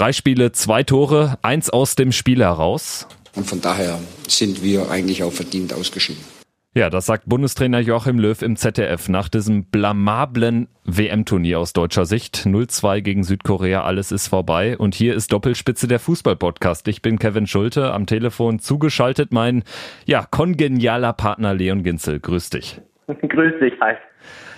[0.00, 3.06] Drei Spiele, zwei Tore, eins aus dem Spiel heraus.
[3.36, 6.24] Und von daher sind wir eigentlich auch verdient ausgeschieden.
[6.72, 12.46] Ja, das sagt Bundestrainer Joachim Löw im ZDF nach diesem blamablen WM-Turnier aus deutscher Sicht.
[12.46, 14.78] 0-2 gegen Südkorea, alles ist vorbei.
[14.78, 16.88] Und hier ist Doppelspitze der Fußball-Podcast.
[16.88, 19.64] Ich bin Kevin Schulte, am Telefon zugeschaltet mein,
[20.06, 22.20] ja, kongenialer Partner Leon Ginzel.
[22.20, 22.80] Grüß dich.
[23.06, 23.96] Grüß dich, hi.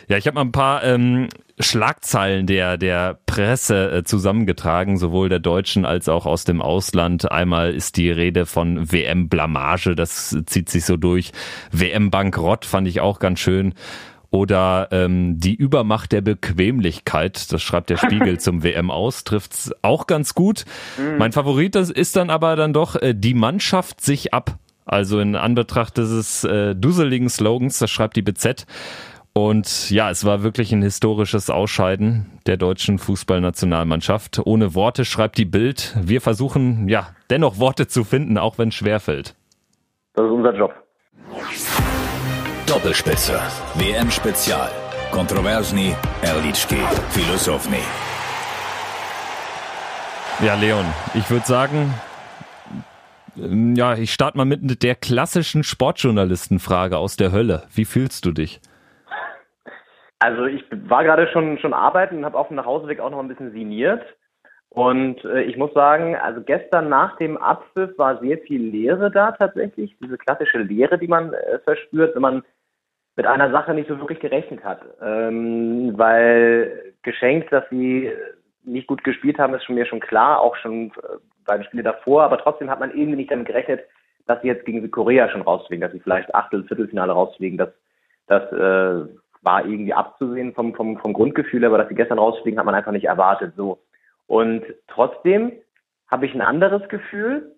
[0.09, 1.29] Ja, ich habe mal ein paar ähm,
[1.59, 7.31] Schlagzeilen der, der Presse äh, zusammengetragen, sowohl der deutschen als auch aus dem Ausland.
[7.31, 11.33] Einmal ist die Rede von WM-Blamage, das zieht sich so durch.
[11.71, 13.75] WM-Bankrott fand ich auch ganz schön.
[14.31, 20.07] Oder ähm, die Übermacht der Bequemlichkeit, das schreibt der Spiegel zum WM aus, trifft's auch
[20.07, 20.65] ganz gut.
[20.97, 21.19] Mhm.
[21.19, 24.59] Mein Favorit ist dann aber dann doch, äh, die Mannschaft sich ab.
[24.87, 28.67] Also in Anbetracht dieses äh, dusseligen Slogans, das schreibt die BZ,
[29.35, 34.41] und ja, es war wirklich ein historisches Ausscheiden der deutschen Fußballnationalmannschaft.
[34.45, 35.97] Ohne Worte schreibt die Bild.
[36.01, 39.35] Wir versuchen ja dennoch Worte zu finden, auch wenn es schwerfällt.
[40.15, 40.75] Das ist unser Job.
[42.67, 43.41] Doppelspitze.
[43.75, 44.71] WM Spezial.
[45.11, 46.79] Kontroversni, Erlitschki,
[47.11, 47.77] Philosophnي.
[50.45, 51.95] Ja, Leon, ich würde sagen,
[53.37, 57.65] ja, ich starte mal mit der klassischen Sportjournalistenfrage aus der Hölle.
[57.75, 58.61] Wie fühlst du dich?
[60.23, 63.27] Also ich war gerade schon schon arbeiten und habe auf dem Nachhauseweg auch noch ein
[63.27, 64.05] bisschen siniert.
[64.69, 69.33] Und äh, ich muss sagen, also gestern nach dem Abpfiff war sehr viel Leere da
[69.33, 69.97] tatsächlich.
[70.01, 72.45] Diese klassische Leere, die man äh, verspürt, wenn man
[73.17, 74.81] mit einer Sache nicht so wirklich gerechnet hat.
[75.03, 78.13] Ähm, weil geschenkt, dass sie
[78.63, 81.85] nicht gut gespielt haben, ist schon mir schon klar, auch schon äh, bei den Spielen
[81.85, 82.23] davor.
[82.23, 83.81] Aber trotzdem hat man irgendwie nicht damit gerechnet,
[84.29, 87.59] dass sie jetzt gegen Südkorea schon rausfliegen, dass sie vielleicht Achtel, Viertelfinale rausfliegen.
[87.59, 87.71] Das,
[88.29, 89.09] das äh,
[89.43, 92.93] war irgendwie abzusehen vom, vom, vom Grundgefühl, aber dass sie gestern rausfliegen, hat man einfach
[92.93, 93.55] nicht erwartet.
[93.57, 93.79] So.
[94.27, 95.53] Und trotzdem
[96.09, 97.57] habe ich ein anderes Gefühl,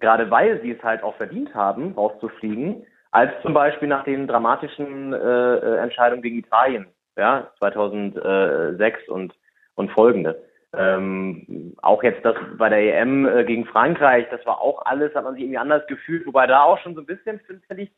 [0.00, 5.12] gerade weil sie es halt auch verdient haben, rauszufliegen, als zum Beispiel nach den dramatischen
[5.12, 6.86] äh, äh Entscheidungen gegen Italien,
[7.16, 9.34] ja, 2006 und,
[9.74, 10.42] und folgende.
[10.74, 15.24] Ähm, auch jetzt das bei der EM äh, gegen Frankreich, das war auch alles, hat
[15.24, 17.92] man sich irgendwie anders gefühlt, wobei da auch schon so ein bisschen, finde ich,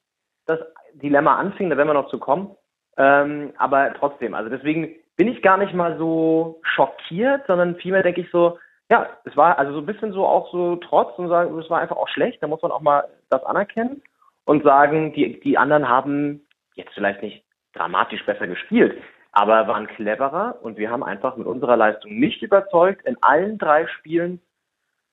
[0.47, 0.61] das
[0.95, 2.55] Dilemma anfing, da werden wir noch zu kommen.
[2.99, 8.21] Ähm, aber trotzdem, also deswegen bin ich gar nicht mal so schockiert, sondern vielmehr denke
[8.21, 8.59] ich so,
[8.91, 11.81] ja, es war also so ein bisschen so auch so trotz und sagen, es war
[11.81, 14.03] einfach auch schlecht, da muss man auch mal das anerkennen
[14.45, 17.45] und sagen, die, die anderen haben jetzt vielleicht nicht
[17.75, 19.01] dramatisch besser gespielt,
[19.31, 23.87] aber waren cleverer und wir haben einfach mit unserer Leistung nicht überzeugt in allen drei
[23.87, 24.41] Spielen.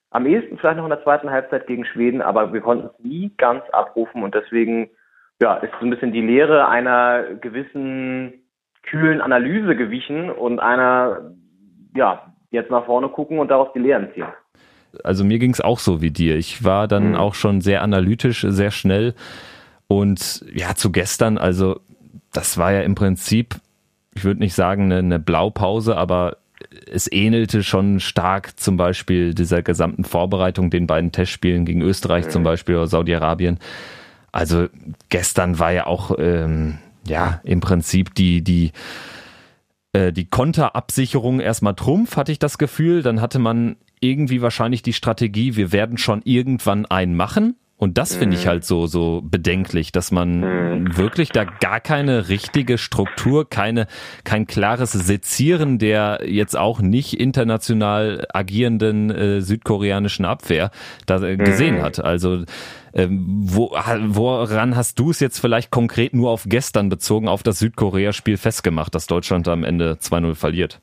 [0.10, 3.32] Am ehesten vielleicht noch in der zweiten Halbzeit gegen Schweden, aber wir konnten es nie
[3.38, 4.90] ganz abrufen und deswegen
[5.42, 8.34] ja, ist so ein bisschen die Lehre einer gewissen
[8.84, 11.32] kühlen Analyse gewichen und einer,
[11.96, 14.28] ja, jetzt nach vorne gucken und daraus die Lehren ziehen.
[15.04, 16.38] Also mir ging es auch so wie dir.
[16.38, 17.16] Ich war dann mhm.
[17.16, 19.14] auch schon sehr analytisch, sehr schnell.
[19.88, 21.80] Und ja, zu gestern, also
[22.32, 23.56] das war ja im Prinzip,
[24.16, 26.38] ich würde nicht sagen eine, eine Blaupause, aber
[26.90, 32.30] es ähnelte schon stark zum Beispiel dieser gesamten Vorbereitung, den beiden Testspielen gegen Österreich mhm.
[32.30, 33.60] zum Beispiel oder Saudi-Arabien.
[34.36, 34.68] Also
[35.08, 38.74] gestern war ja auch ähm, ja im Prinzip die die
[39.94, 43.02] äh, die Konterabsicherung erstmal Trumpf, hatte ich das Gefühl.
[43.02, 47.56] Dann hatte man irgendwie wahrscheinlich die Strategie, wir werden schon irgendwann einen machen.
[47.78, 48.50] Und das finde ich mhm.
[48.50, 50.98] halt so, so bedenklich, dass man mhm.
[50.98, 53.88] wirklich da gar keine richtige Struktur, keine,
[54.24, 60.72] kein klares Sezieren der jetzt auch nicht international agierenden äh, südkoreanischen Abwehr
[61.06, 61.82] da äh, gesehen mhm.
[61.82, 62.00] hat.
[62.00, 62.46] Also
[62.96, 67.60] ähm, wo, woran hast du es jetzt vielleicht konkret nur auf gestern bezogen, auf das
[67.60, 70.82] Südkorea-Spiel festgemacht, dass Deutschland am Ende 2-0 verliert?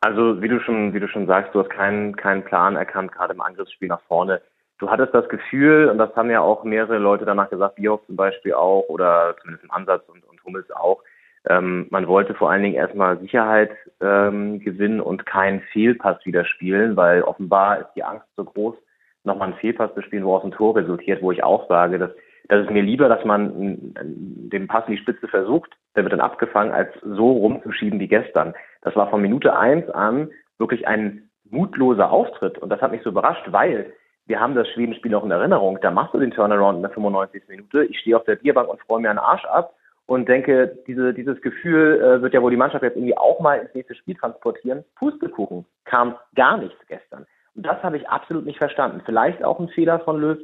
[0.00, 3.34] Also wie du schon, wie du schon sagst, du hast keinen, keinen Plan erkannt, gerade
[3.34, 4.42] im Angriffsspiel nach vorne.
[4.78, 8.16] Du hattest das Gefühl, und das haben ja auch mehrere Leute danach gesagt, Bioff zum
[8.16, 11.02] Beispiel auch, oder zumindest im Ansatz und, und Hummels auch,
[11.48, 13.70] ähm, man wollte vor allen Dingen erstmal Sicherheit
[14.00, 18.76] ähm, gewinnen und keinen Fehlpass wieder spielen, weil offenbar ist die Angst so groß,
[19.24, 22.10] nochmal einen Fehlpass zu spielen, woraus ein Tor resultiert, wo ich auch sage, dass
[22.48, 26.20] das ist mir lieber, dass man den Pass in die Spitze versucht, der wird dann
[26.20, 28.54] abgefangen, als so rumzuschieben wie gestern.
[28.82, 33.10] Das war von Minute eins an wirklich ein mutloser Auftritt und das hat mich so
[33.10, 33.92] überrascht, weil
[34.26, 35.78] wir haben das Schwedenspiel noch in Erinnerung.
[35.80, 37.44] Da machst du den Turnaround in der 95.
[37.48, 37.84] Minute.
[37.84, 39.74] Ich stehe auf der Bierbank und freue mir einen Arsch ab
[40.06, 43.58] und denke, diese, dieses Gefühl äh, wird ja wohl die Mannschaft jetzt irgendwie auch mal
[43.58, 44.84] ins nächste Spiel transportieren.
[44.96, 47.26] Pustekuchen kam gar nichts gestern.
[47.54, 49.02] Und das habe ich absolut nicht verstanden.
[49.04, 50.38] Vielleicht auch ein Fehler von Löw,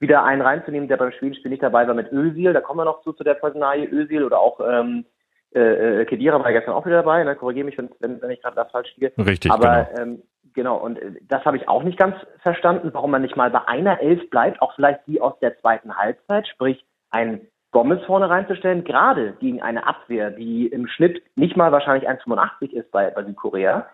[0.00, 2.52] wieder einen reinzunehmen, der beim Schwedenspiel nicht dabei war mit Özil.
[2.52, 5.06] Da kommen wir noch zu, zu der Personalie Özil oder auch ähm,
[5.54, 7.22] äh, äh Kedira war gestern auch wieder dabei.
[7.24, 7.36] Ne?
[7.36, 9.12] Korrigiere mich, wenn, wenn, wenn ich gerade das falsch liege.
[9.18, 10.02] Richtig, Aber genau.
[10.02, 10.22] ähm,
[10.54, 13.66] Genau, und äh, das habe ich auch nicht ganz verstanden, warum man nicht mal bei
[13.66, 17.40] einer Elf bleibt, auch vielleicht die aus der zweiten Halbzeit, sprich ein
[17.72, 22.90] Gomez vorne reinzustellen, gerade gegen eine Abwehr, die im Schnitt nicht mal wahrscheinlich 1,85 ist
[22.92, 23.88] bei, bei Südkorea.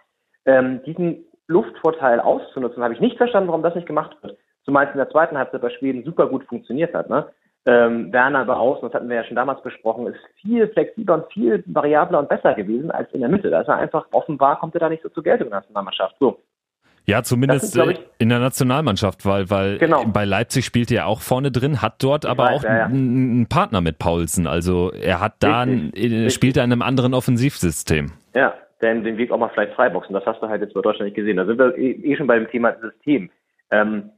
[0.44, 4.38] Ähm, diesen Luftvorteil auszunutzen, habe ich nicht verstanden, warum das nicht gemacht wird.
[4.64, 7.10] Zumal es in der zweiten Halbzeit bei Schweden super gut funktioniert hat.
[7.10, 7.26] Ne?
[7.66, 11.32] Ähm, Werner über außen, das hatten wir ja schon damals besprochen, ist viel flexibler und
[11.32, 13.50] viel variabler und besser gewesen als in der Mitte.
[13.50, 16.16] Da ist er einfach offenbar, kommt er da nicht so zur Geltung in der Nationalmannschaft.
[16.20, 16.40] So.
[17.06, 20.04] Ja, zumindest sind, ich, in der Nationalmannschaft, weil, weil genau.
[20.06, 22.84] bei Leipzig spielt er auch vorne drin, hat dort ich aber weiß, auch ja, ja.
[22.86, 24.46] einen Partner mit Paulsen.
[24.46, 28.12] Also er hat da, richtig, ein, spielt er in einem anderen Offensivsystem.
[28.34, 30.14] Ja, denn den Weg auch mal vielleicht freiboxen.
[30.14, 31.36] Das hast du halt jetzt bei Deutschland nicht gesehen.
[31.36, 33.30] Da sind wir eh, eh schon bei dem Thema System.
[33.70, 34.10] Ähm,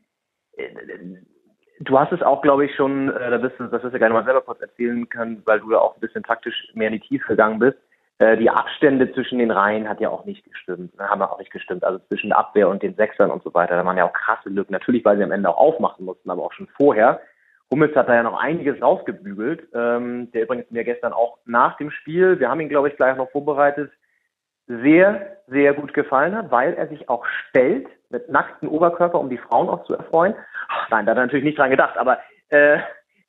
[1.81, 4.15] du hast es auch, glaube ich, schon, äh, da bist du, das wirst du gerne
[4.15, 7.01] mal selber kurz erzählen können, weil du da auch ein bisschen taktisch mehr in die
[7.01, 7.79] Tiefe gegangen bist.
[8.19, 11.53] Äh, die Abstände zwischen den Reihen hat ja auch nicht gestimmt, ne, haben auch nicht
[11.53, 11.85] gestimmt.
[11.85, 14.73] Also zwischen Abwehr und den Sechsern und so weiter, da waren ja auch krasse Lücken.
[14.73, 17.21] Natürlich, weil sie am Ende auch aufmachen mussten, aber auch schon vorher.
[17.71, 21.91] Hummels hat da ja noch einiges rausgebügelt, ähm, der übrigens mir gestern auch nach dem
[21.91, 23.91] Spiel, wir haben ihn, glaube ich, gleich noch vorbereitet,
[24.81, 29.39] sehr, sehr gut gefallen hat, weil er sich auch stellt mit nacktem Oberkörper, um die
[29.39, 30.35] Frauen auch zu erfreuen.
[30.69, 32.79] Ach, nein, da hat er natürlich nicht dran gedacht, aber äh,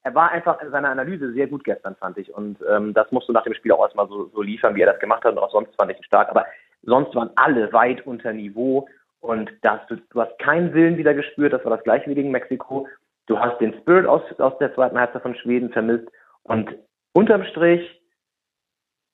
[0.04, 2.34] er war einfach in seiner Analyse sehr gut gestern, fand ich.
[2.34, 4.92] Und ähm, das musst du nach dem Spiel auch erstmal so, so liefern, wie er
[4.92, 5.32] das gemacht hat.
[5.32, 6.30] Und auch sonst fand ich ihn stark.
[6.30, 6.46] Aber
[6.84, 8.88] sonst waren alle weit unter Niveau.
[9.22, 11.54] Und das, du, du hast keinen Willen wieder gespürt.
[11.54, 12.88] Das war das gleiche wie gegen Mexiko.
[13.28, 16.10] Du hast den Spirit aus, aus der zweiten Halbzeit von Schweden vermisst.
[16.44, 16.76] Und
[17.14, 18.03] unterm Strich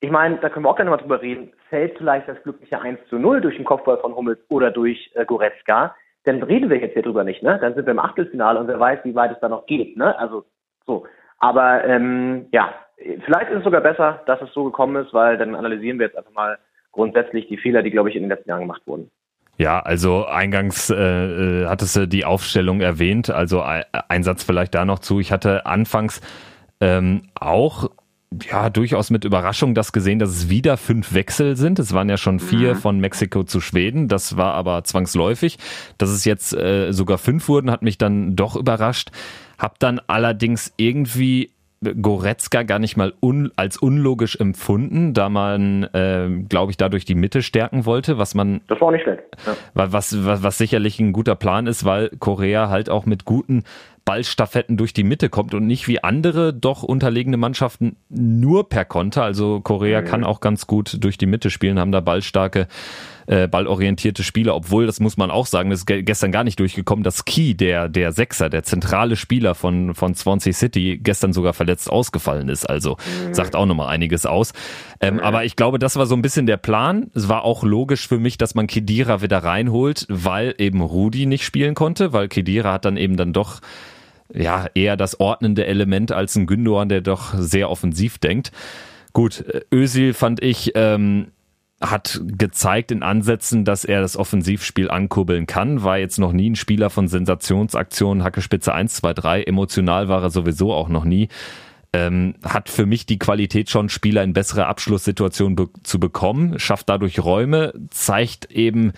[0.02, 3.00] ich meine, da können wir auch gerne mal drüber reden, fällt vielleicht das glückliche 1
[3.10, 6.94] zu 0 durch den Kopfball von Hummels oder durch äh, Goretzka, dann reden wir jetzt
[6.94, 7.58] hier drüber nicht, ne?
[7.60, 10.18] Dann sind wir im Achtelfinale und wer weiß, wie weit es da noch geht, ne?
[10.18, 10.46] Also
[10.86, 11.06] so.
[11.40, 15.56] Aber ähm, ja, vielleicht ist es sogar besser, dass es so gekommen ist, weil dann
[15.56, 16.58] analysieren wir jetzt einfach mal
[16.92, 19.10] grundsätzlich die Fehler, die, glaube ich, in den letzten Jahren gemacht wurden.
[19.58, 24.86] Ja, also eingangs äh, äh hattest du die Aufstellung erwähnt, also ein Satz vielleicht da
[24.86, 25.20] noch zu.
[25.20, 26.22] Ich hatte anfangs
[26.80, 27.90] ähm, auch
[28.44, 31.80] ja, durchaus mit Überraschung das gesehen, dass es wieder fünf Wechsel sind.
[31.80, 32.80] Es waren ja schon vier mhm.
[32.80, 34.08] von Mexiko zu Schweden.
[34.08, 35.58] Das war aber zwangsläufig.
[35.98, 39.10] Dass es jetzt äh, sogar fünf wurden, hat mich dann doch überrascht.
[39.58, 46.28] Hab dann allerdings irgendwie Goretzka gar nicht mal un, als unlogisch empfunden, da man, äh,
[46.48, 48.62] glaube ich, dadurch die Mitte stärken wollte, was man.
[48.68, 49.24] Das war auch nicht schlecht.
[49.46, 49.56] Ja.
[49.74, 53.64] Was, was, was sicherlich ein guter Plan ist, weil Korea halt auch mit guten
[54.06, 59.24] Ballstaffetten durch die Mitte kommt und nicht wie andere doch unterlegene Mannschaften nur per Konter.
[59.24, 60.06] Also Korea mhm.
[60.06, 62.68] kann auch ganz gut durch die Mitte spielen, haben da ballstarke,
[63.28, 67.04] äh, ballorientierte Spieler, obwohl, das muss man auch sagen, das ist gestern gar nicht durchgekommen,
[67.04, 71.92] dass Key, der, der Sechser, der zentrale Spieler von, von Swansea City, gestern sogar verletzt
[71.92, 72.68] ausgefallen ist.
[72.68, 72.98] Also
[73.28, 73.34] mhm.
[73.36, 74.54] sagt auch nochmal einiges aus.
[75.00, 75.20] Ähm, mhm.
[75.20, 77.12] Aber ich glaube, das war so ein bisschen der Plan.
[77.14, 81.46] Es war auch logisch für mich, dass man Kedira wieder reinholt, weil eben Rudi nicht
[81.46, 83.62] spielen konnte, weil Kedira hat dann eben dann doch
[84.34, 88.52] ja, eher das ordnende Element als ein Gündogan, der doch sehr offensiv denkt.
[89.14, 89.44] Gut,
[89.74, 91.28] Özil fand ich, ähm,
[91.82, 96.56] hat gezeigt in Ansätzen, dass er das Offensivspiel ankurbeln kann, war jetzt noch nie ein
[96.56, 101.30] Spieler von Sensationsaktionen, Hackespitze 1, 2, 3, emotional war er sowieso auch noch nie.
[101.92, 106.90] Ähm, hat für mich die Qualität schon, Spieler in bessere Abschlusssituationen be zu bekommen, schafft
[106.90, 108.92] dadurch Räume, zeigt eben,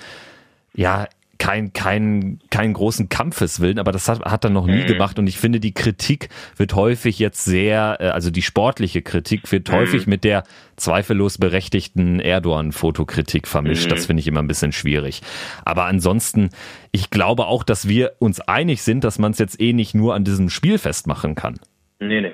[0.73, 1.07] ja,
[1.41, 4.85] kein, kein, keinen großen Kampfeswillen, aber das hat, hat er noch nie mhm.
[4.85, 9.51] gemacht und ich finde, die Kritik wird häufig jetzt sehr, äh, also die sportliche Kritik
[9.51, 9.73] wird mhm.
[9.73, 10.43] häufig mit der
[10.75, 13.85] zweifellos berechtigten Erdogan-Fotokritik vermischt.
[13.85, 13.89] Mhm.
[13.89, 15.23] Das finde ich immer ein bisschen schwierig.
[15.65, 16.51] Aber ansonsten,
[16.91, 20.13] ich glaube auch, dass wir uns einig sind, dass man es jetzt eh nicht nur
[20.13, 21.59] an diesem Spiel festmachen kann.
[21.99, 22.33] Nee, nee.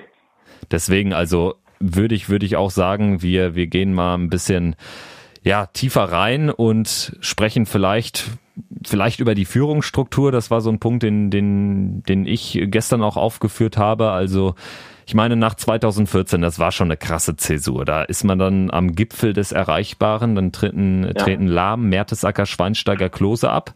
[0.69, 4.75] Deswegen, also würde ich, würde ich auch sagen, wir, wir gehen mal ein bisschen
[5.43, 8.25] ja, tiefer rein und sprechen vielleicht
[8.85, 10.31] vielleicht über die Führungsstruktur.
[10.31, 14.11] Das war so ein Punkt, den, den, den ich gestern auch aufgeführt habe.
[14.11, 14.55] Also
[15.05, 17.85] ich meine, nach 2014, das war schon eine krasse Zäsur.
[17.85, 21.13] Da ist man dann am Gipfel des Erreichbaren, dann treten, ja.
[21.13, 23.73] treten Lahm, Mertesacker, Schweinsteiger, Klose ab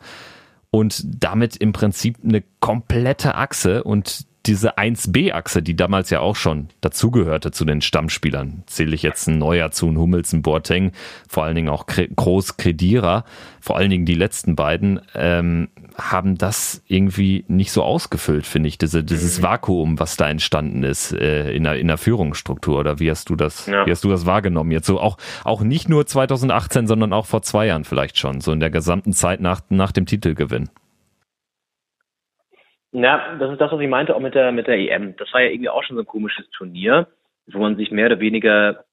[0.72, 6.69] und damit im Prinzip eine komplette Achse und diese 1B-Achse, die damals ja auch schon
[6.81, 10.93] dazugehörte zu den Stammspielern, zähle ich jetzt ein Neuer zu, ein Hummels, ein Boateng,
[11.29, 13.24] vor allen Dingen auch Groß Kredira,
[13.60, 18.79] vor allen Dingen die letzten beiden, ähm, haben das irgendwie nicht so ausgefüllt, finde ich,
[18.79, 19.43] diese, dieses mhm.
[19.43, 22.79] Vakuum, was da entstanden ist äh, in, der, in der Führungsstruktur.
[22.79, 23.86] Oder wie hast du das, ja.
[23.86, 24.71] wie hast du das wahrgenommen?
[24.71, 28.51] Jetzt so auch, auch nicht nur 2018, sondern auch vor zwei Jahren vielleicht schon, so
[28.51, 30.69] in der gesamten Zeit nach, nach dem Titelgewinn.
[32.93, 35.15] Ja, das ist das, was ich meinte, auch mit der, mit der EM.
[35.15, 37.07] Das war ja irgendwie auch schon so ein komisches Turnier,
[37.48, 38.83] wo man sich mehr oder weniger,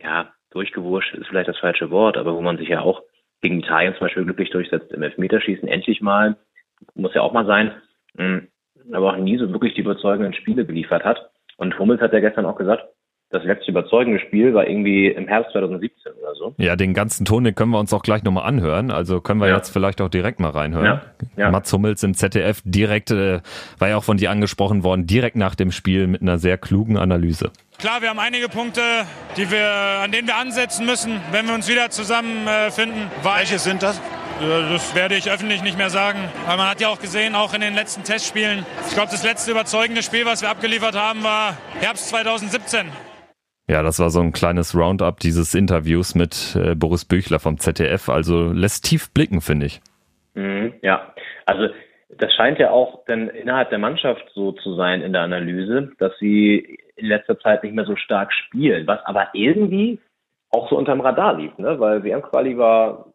[0.00, 3.02] ja, durchgewurscht ist vielleicht das falsche Wort, aber wo man sich ja auch
[3.42, 6.36] gegen Italien zum Beispiel glücklich durchsetzt im Elfmeterschießen, endlich mal,
[6.94, 7.72] muss ja auch mal sein,
[8.16, 8.48] hm,
[8.92, 11.30] aber auch nie so wirklich die überzeugenden Spiele geliefert hat.
[11.56, 12.84] Und Hummels hat ja gestern auch gesagt,
[13.30, 16.54] das letzte überzeugende Spiel war irgendwie im Herbst 2017 oder so.
[16.58, 18.92] Ja, den ganzen Ton, den können wir uns auch gleich nochmal anhören.
[18.92, 19.56] Also können wir ja.
[19.56, 20.84] jetzt vielleicht auch direkt mal reinhören.
[20.84, 21.02] Ja.
[21.36, 21.50] Ja.
[21.50, 23.40] Mats Hummels im ZDF direkt, äh,
[23.78, 26.96] war ja auch von dir angesprochen worden, direkt nach dem Spiel mit einer sehr klugen
[26.96, 27.50] Analyse.
[27.78, 28.80] Klar, wir haben einige Punkte,
[29.36, 29.68] die wir,
[30.02, 33.02] an denen wir ansetzen müssen, wenn wir uns wieder zusammenfinden.
[33.02, 34.00] Äh, Welche sind das?
[34.40, 36.18] Das werde ich öffentlich nicht mehr sagen.
[36.46, 38.64] Aber man hat ja auch gesehen, auch in den letzten Testspielen.
[38.86, 42.86] Ich glaube, das letzte überzeugende Spiel, was wir abgeliefert haben, war Herbst 2017.
[43.68, 48.08] Ja, das war so ein kleines Roundup dieses Interviews mit äh, Boris Büchler vom ZDF.
[48.08, 49.80] Also lässt tief blicken, finde ich.
[50.34, 51.12] Mhm, ja,
[51.46, 51.68] also
[52.08, 56.16] das scheint ja auch dann innerhalb der Mannschaft so zu sein in der Analyse, dass
[56.18, 59.98] sie in letzter Zeit nicht mehr so stark spielen, was aber irgendwie
[60.50, 61.78] auch so unterm Radar lief, ne?
[61.80, 63.12] weil WM-Quali war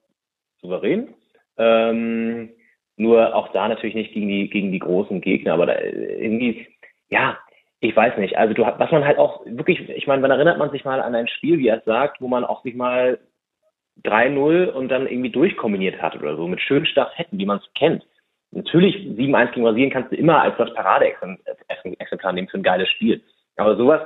[0.61, 1.13] souverän.
[1.57, 2.49] Ähm,
[2.97, 6.67] nur auch da natürlich nicht gegen die, gegen die großen Gegner, aber da irgendwie,
[7.09, 7.37] ja,
[7.81, 8.37] ich weiß nicht.
[8.37, 11.15] Also du was man halt auch wirklich, ich meine, wann erinnert man sich mal an
[11.15, 13.19] ein Spiel, wie er es sagt, wo man auch sich mal
[14.03, 18.05] 3-0 und dann irgendwie durchkombiniert hat oder so, mit schönen Staffetten, wie man es kennt.
[18.51, 23.21] Natürlich 7-1 gegen Brasilien kannst du immer als das Paradeexemplar nehmen für ein geiles Spiel.
[23.57, 24.01] Aber sowas,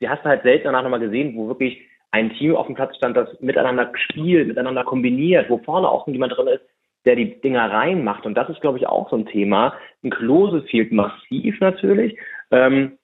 [0.00, 1.82] die hast du halt selten danach nochmal gesehen, wo wirklich
[2.12, 6.34] ein Team auf dem Platz stand, das miteinander spielt, miteinander kombiniert, wo vorne auch jemand
[6.34, 6.64] drin ist,
[7.04, 8.24] der die Dinger reinmacht.
[8.24, 9.74] Und das ist, glaube ich, auch so ein Thema.
[10.02, 12.16] Ein Klose fehlt massiv natürlich.
[12.50, 12.98] Ähm,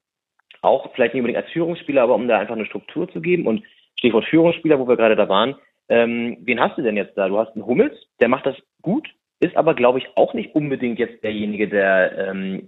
[0.64, 3.46] auch vielleicht nicht unbedingt als Führungsspieler, aber um da einfach eine Struktur zu geben.
[3.46, 3.62] Und
[3.98, 5.56] Stichwort Führungsspieler, wo wir gerade da waren,
[5.88, 7.28] ähm, wen hast du denn jetzt da?
[7.28, 9.08] Du hast einen Hummels, der macht das gut,
[9.40, 12.66] ist aber, glaube ich, auch nicht unbedingt jetzt derjenige, der ähm,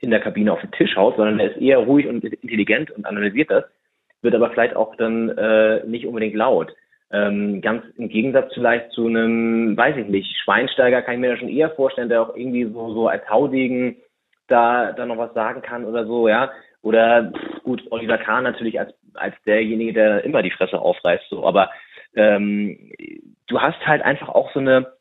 [0.00, 3.06] in der Kabine auf den Tisch haut, sondern der ist eher ruhig und intelligent und
[3.06, 3.64] analysiert das,
[4.22, 6.72] wird aber vielleicht auch dann äh, nicht unbedingt laut.
[7.10, 11.36] Ähm, ganz im Gegensatz vielleicht zu einem, weiß ich nicht, Schweinsteiger kann ich mir da
[11.38, 13.96] schon eher vorstellen, der auch irgendwie so, so als Haudegen
[14.46, 16.50] da, da noch was sagen kann oder so, ja.
[16.82, 17.32] Oder
[17.64, 21.70] gut, Oliver Kahn natürlich als, als derjenige, der immer die Fresse aufreißt, so, aber
[22.14, 22.92] ähm,
[23.46, 24.98] du hast halt einfach auch so eine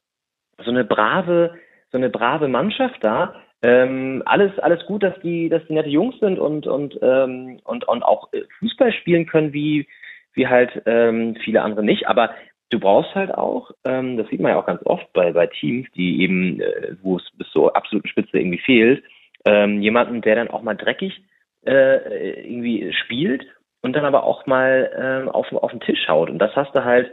[0.63, 1.55] so eine brave,
[1.91, 3.36] so eine brave Mannschaft da.
[3.62, 7.88] Ähm, alles, alles gut, dass die, dass die nette Jungs sind und und ähm, und
[7.88, 8.29] und auch
[8.60, 9.88] Fußball spielen können wie
[10.34, 12.07] wie halt ähm, viele andere nicht.
[12.07, 12.31] Aber
[12.69, 15.88] du brauchst halt auch, ähm, das sieht man ja auch ganz oft bei bei Teams,
[15.96, 19.03] die eben, äh, wo es bis zur absoluten Spitze irgendwie fehlt,
[19.46, 21.19] ähm, jemanden, der dann auch mal dreckig
[21.67, 23.45] äh, irgendwie spielt
[23.81, 26.29] und dann aber auch mal ähm, auf, auf den Tisch haut.
[26.29, 27.12] Und das hast du halt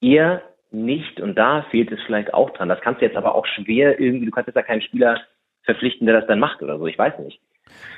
[0.00, 1.20] eher nicht.
[1.20, 2.68] Und da fehlt es vielleicht auch dran.
[2.68, 5.20] Das kannst du jetzt aber auch schwer irgendwie, du kannst jetzt ja keinen Spieler
[5.62, 6.86] verpflichten, der das dann macht oder so.
[6.86, 7.40] Ich weiß nicht.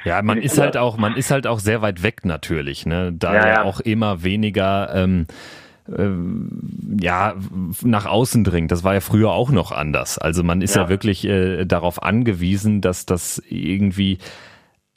[0.04, 3.12] Ja, man ist halt auch, man ist halt auch sehr weit weg natürlich, ne?
[3.12, 3.62] Da ja, ja.
[3.64, 5.26] auch immer weniger ähm,
[5.86, 6.08] äh,
[7.04, 7.34] ja
[7.82, 8.72] nach außen dringt.
[8.72, 10.16] Das war ja früher auch noch anders.
[10.18, 14.18] Also man ist ja, ja wirklich äh, darauf angewiesen, dass das irgendwie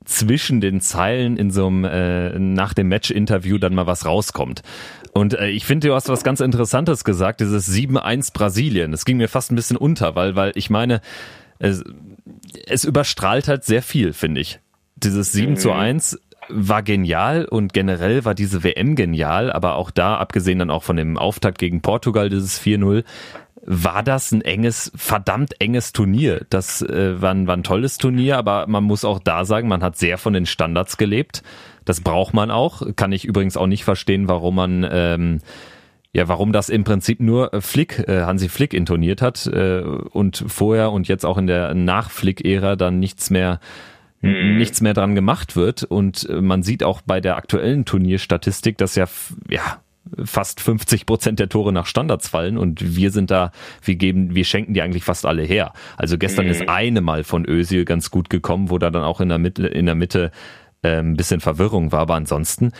[0.05, 4.61] zwischen den Zeilen in so einem äh, nach dem Match-Interview dann mal was rauskommt.
[5.13, 8.91] Und äh, ich finde, du hast was ganz Interessantes gesagt, dieses 7-1 Brasilien.
[8.91, 11.01] Das ging mir fast ein bisschen unter, weil, weil ich meine,
[11.59, 11.83] es,
[12.65, 14.59] es überstrahlt halt sehr viel, finde ich.
[14.95, 16.30] Dieses 7 zu 1 mhm.
[16.53, 20.97] War genial und generell war diese WM genial, aber auch da, abgesehen dann auch von
[20.97, 23.03] dem Auftakt gegen Portugal, dieses 4-0,
[23.63, 26.45] war das ein enges, verdammt enges Turnier.
[26.49, 29.83] Das äh, war, ein, war ein tolles Turnier, aber man muss auch da sagen, man
[29.83, 31.43] hat sehr von den Standards gelebt.
[31.85, 32.81] Das braucht man auch.
[32.95, 35.39] Kann ich übrigens auch nicht verstehen, warum man ähm,
[36.13, 40.91] ja, warum das im Prinzip nur Flick, äh, Hansi Flick intoniert hat äh, und vorher
[40.91, 43.59] und jetzt auch in der Nach-Flick-Ära dann nichts mehr
[44.21, 44.57] mhm.
[44.57, 48.95] nichts mehr dran gemacht wird und äh, man sieht auch bei der aktuellen Turnierstatistik, dass
[48.95, 49.07] ja
[49.49, 49.81] ja
[50.23, 53.51] fast 50 Prozent der Tore nach Standards fallen und wir sind da,
[53.83, 55.73] wir geben, wir schenken die eigentlich fast alle her.
[55.95, 56.51] Also gestern mhm.
[56.51, 59.67] ist eine Mal von Özil ganz gut gekommen, wo da dann auch in der Mitte,
[59.67, 60.31] in der Mitte
[60.83, 62.71] ein bisschen Verwirrung war, aber ansonsten,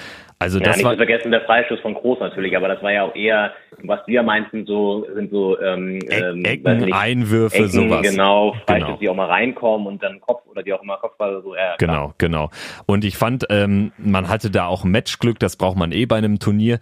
[0.42, 2.92] also ja, das nicht war zu vergessen der Freischuss von Groß natürlich, aber das war
[2.92, 7.70] ja auch eher, was wir meinten, so sind so ähm, ähm, Ecken, nicht, Einwürfe, Ecken,
[7.70, 8.02] sowas.
[8.02, 8.98] Genau, Freischuss, genau.
[8.98, 11.56] die auch mal reinkommen und dann Kopf oder die auch immer Kopfball so.
[11.56, 12.50] Ja, genau, genau.
[12.88, 16.40] Und ich fand, ähm, man hatte da auch Matchglück, das braucht man eh bei einem
[16.40, 16.80] Turnier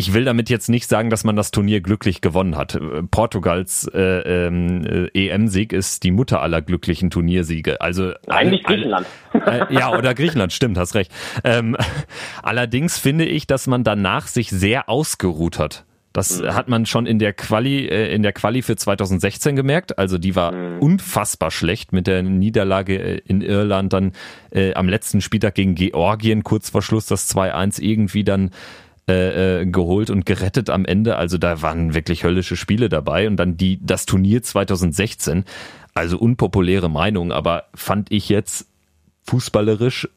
[0.00, 2.78] ich will damit jetzt nicht sagen, dass man das Turnier glücklich gewonnen hat.
[3.10, 7.80] Portugals äh, ähm, äh, EM-Sieg ist die Mutter aller glücklichen Turniersiege.
[7.80, 9.06] Also eigentlich alle, Griechenland.
[9.34, 11.10] Äh, ja, oder Griechenland, stimmt, hast recht.
[11.42, 11.76] Ähm,
[12.44, 15.84] allerdings finde ich, dass man danach sich sehr ausgeruht hat.
[16.12, 16.54] Das mhm.
[16.54, 19.98] hat man schon in der Quali, äh, in der Quali für 2016 gemerkt.
[19.98, 20.78] Also die war mhm.
[20.78, 24.12] unfassbar schlecht mit der Niederlage äh, in Irland dann
[24.52, 28.50] äh, am letzten Spieltag gegen Georgien, kurz vor Schluss das 2-1 irgendwie dann
[29.08, 31.16] äh, äh, geholt und gerettet am Ende.
[31.16, 33.26] Also da waren wirklich höllische Spiele dabei.
[33.26, 35.44] Und dann die das Turnier 2016,
[35.94, 38.68] also unpopuläre Meinung, aber fand ich jetzt
[39.26, 40.08] fußballerisch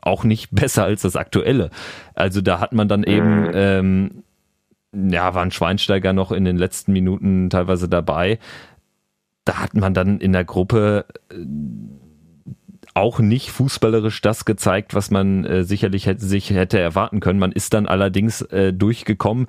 [0.00, 1.70] auch nicht besser als das aktuelle.
[2.14, 3.50] Also da hat man dann eben, mhm.
[3.54, 8.38] ähm, ja, waren Schweinsteiger noch in den letzten Minuten teilweise dabei.
[9.44, 11.34] Da hat man dann in der Gruppe äh,
[12.96, 17.38] auch nicht fußballerisch das gezeigt, was man äh, sicherlich hätte, sich hätte erwarten können.
[17.38, 19.46] Man ist dann allerdings äh, durchgekommen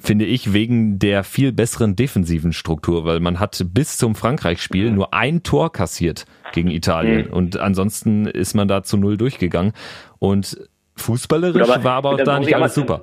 [0.00, 5.14] finde ich, wegen der viel besseren defensiven Struktur, weil man hat bis zum Frankreich-Spiel nur
[5.14, 7.32] ein Tor kassiert gegen Italien mhm.
[7.32, 9.72] und ansonsten ist man da zu null durchgegangen
[10.18, 13.02] und fußballerisch aber, war aber auch da nicht alles super.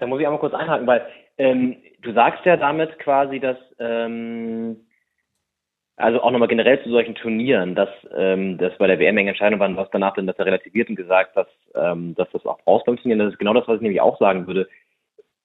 [0.00, 1.06] Da muss ich einmal kurz einhaken, weil
[1.38, 4.76] ähm, du sagst ja damit quasi, dass ähm,
[5.96, 9.60] also auch nochmal generell zu solchen Turnieren, dass ähm, das bei der WM enge Entscheidung
[9.60, 13.20] war, hast danach dann das relativiert und gesagt, dass, ähm, dass das auch Turnieren.
[13.20, 14.68] Das ist genau das, was ich nämlich auch sagen würde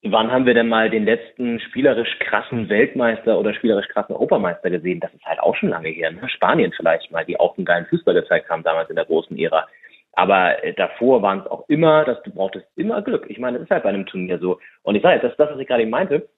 [0.03, 4.99] wann haben wir denn mal den letzten spielerisch krassen Weltmeister oder spielerisch krassen Europameister gesehen?
[4.99, 6.11] Das ist halt auch schon lange her.
[6.11, 6.27] Ne?
[6.29, 9.67] Spanien vielleicht mal, die auch einen geilen Fußball gezeigt haben damals in der großen Ära.
[10.13, 13.25] Aber äh, davor waren es auch immer, dass du brauchtest immer Glück.
[13.29, 14.59] Ich meine, das ist halt bei einem Turnier so.
[14.83, 16.29] Und ich sage jetzt, das ist das, was ich gerade meinte.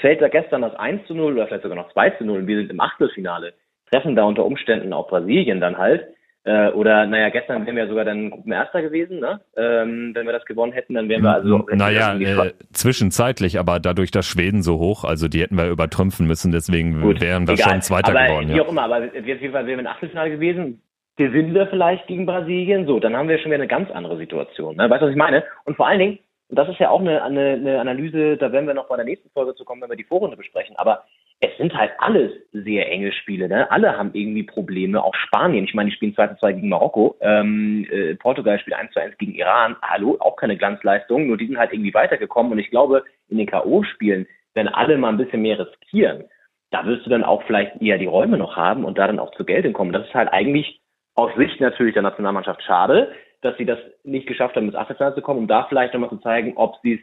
[0.00, 2.46] Fällt da gestern das 1 zu 0 oder vielleicht sogar noch 2 zu 0 und
[2.46, 3.54] wir sind im Achtelfinale,
[3.90, 6.06] treffen da unter Umständen auch Brasilien dann halt,
[6.46, 9.40] äh, oder, naja, gestern wären wir sogar dann Gruppenerster gewesen, ne?
[9.56, 11.66] Ähm, wenn wir das gewonnen hätten, dann wären wir also.
[11.72, 16.52] Naja, äh, zwischenzeitlich, aber dadurch, dass Schweden so hoch, also die hätten wir übertrümpfen müssen,
[16.52, 17.70] deswegen Gut, wären wir egal.
[17.70, 18.48] schon Zweiter aber, geworden.
[18.50, 18.62] Wie ja.
[18.62, 20.80] auch immer, aber auf jeden Fall wären wir im Achtelfinale gewesen.
[21.16, 24.76] Gewinnen wir vielleicht gegen Brasilien, so, dann haben wir schon wieder eine ganz andere Situation.
[24.76, 24.88] Ne?
[24.88, 25.42] Weißt du, was ich meine?
[25.64, 28.66] Und vor allen Dingen, und das ist ja auch eine, eine, eine Analyse, da werden
[28.66, 31.04] wir noch bei der nächsten Folge zu kommen, wenn wir die Vorrunde besprechen, aber
[31.40, 33.48] es sind halt alles sehr enge Spiele.
[33.48, 33.70] Ne?
[33.70, 35.02] Alle haben irgendwie Probleme.
[35.02, 37.16] Auch Spanien, ich meine, die spielen 2 zu 2 gegen Marokko.
[37.20, 39.76] Ähm, äh, Portugal spielt 1 zu 1 gegen Iran.
[39.82, 41.26] Hallo, auch keine Glanzleistung.
[41.26, 42.52] Nur die sind halt irgendwie weitergekommen.
[42.52, 46.24] Und ich glaube, in den K.O.-Spielen, wenn alle mal ein bisschen mehr riskieren,
[46.70, 49.32] da wirst du dann auch vielleicht eher die Räume noch haben und da dann auch
[49.32, 49.92] zu Geld kommen.
[49.92, 50.80] Das ist halt eigentlich
[51.14, 53.12] aus Sicht natürlich der Nationalmannschaft schade,
[53.46, 56.18] dass sie das nicht geschafft haben, ins Achtelfinale zu kommen, um da vielleicht nochmal zu
[56.18, 57.00] zeigen, ob sie es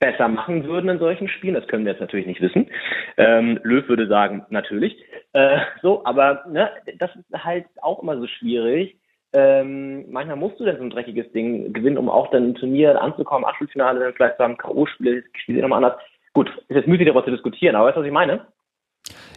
[0.00, 1.54] besser machen würden in solchen Spielen.
[1.54, 2.70] Das können wir jetzt natürlich nicht wissen.
[3.16, 4.96] Ähm, Löw würde sagen, natürlich.
[5.32, 8.98] Äh, so, aber ne, das ist halt auch immer so schwierig.
[9.32, 13.00] Ähm, manchmal musst du dann so ein dreckiges Ding gewinnen, um auch dann ein Turnier
[13.00, 16.00] anzukommen, Achtelfinale, dann vielleicht haben, K.O.-Spiele, spiele nochmal anders.
[16.34, 18.46] Gut, ist jetzt müßig darüber zu diskutieren, aber weißt du, was ich meine?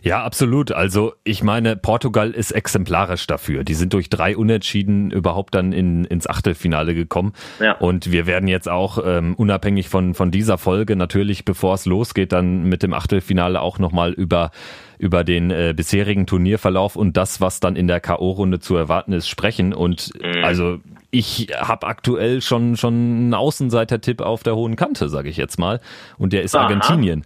[0.01, 0.71] Ja, absolut.
[0.71, 3.63] Also ich meine, Portugal ist exemplarisch dafür.
[3.63, 7.34] Die sind durch drei Unentschieden überhaupt dann in, ins Achtelfinale gekommen.
[7.60, 7.73] Ja.
[7.73, 12.32] Und wir werden jetzt auch ähm, unabhängig von, von dieser Folge natürlich, bevor es losgeht,
[12.32, 14.51] dann mit dem Achtelfinale auch nochmal über
[14.99, 19.27] über den äh, bisherigen Turnierverlauf und das, was dann in der K.O.-Runde zu erwarten ist,
[19.27, 19.71] sprechen.
[19.71, 20.43] Und mhm.
[20.43, 20.80] also
[21.12, 25.82] ich habe aktuell schon schon einen Außenseiter-Tipp auf der hohen Kante, sage ich jetzt mal.
[26.17, 26.63] Und der ist Aha.
[26.63, 27.25] Argentinien.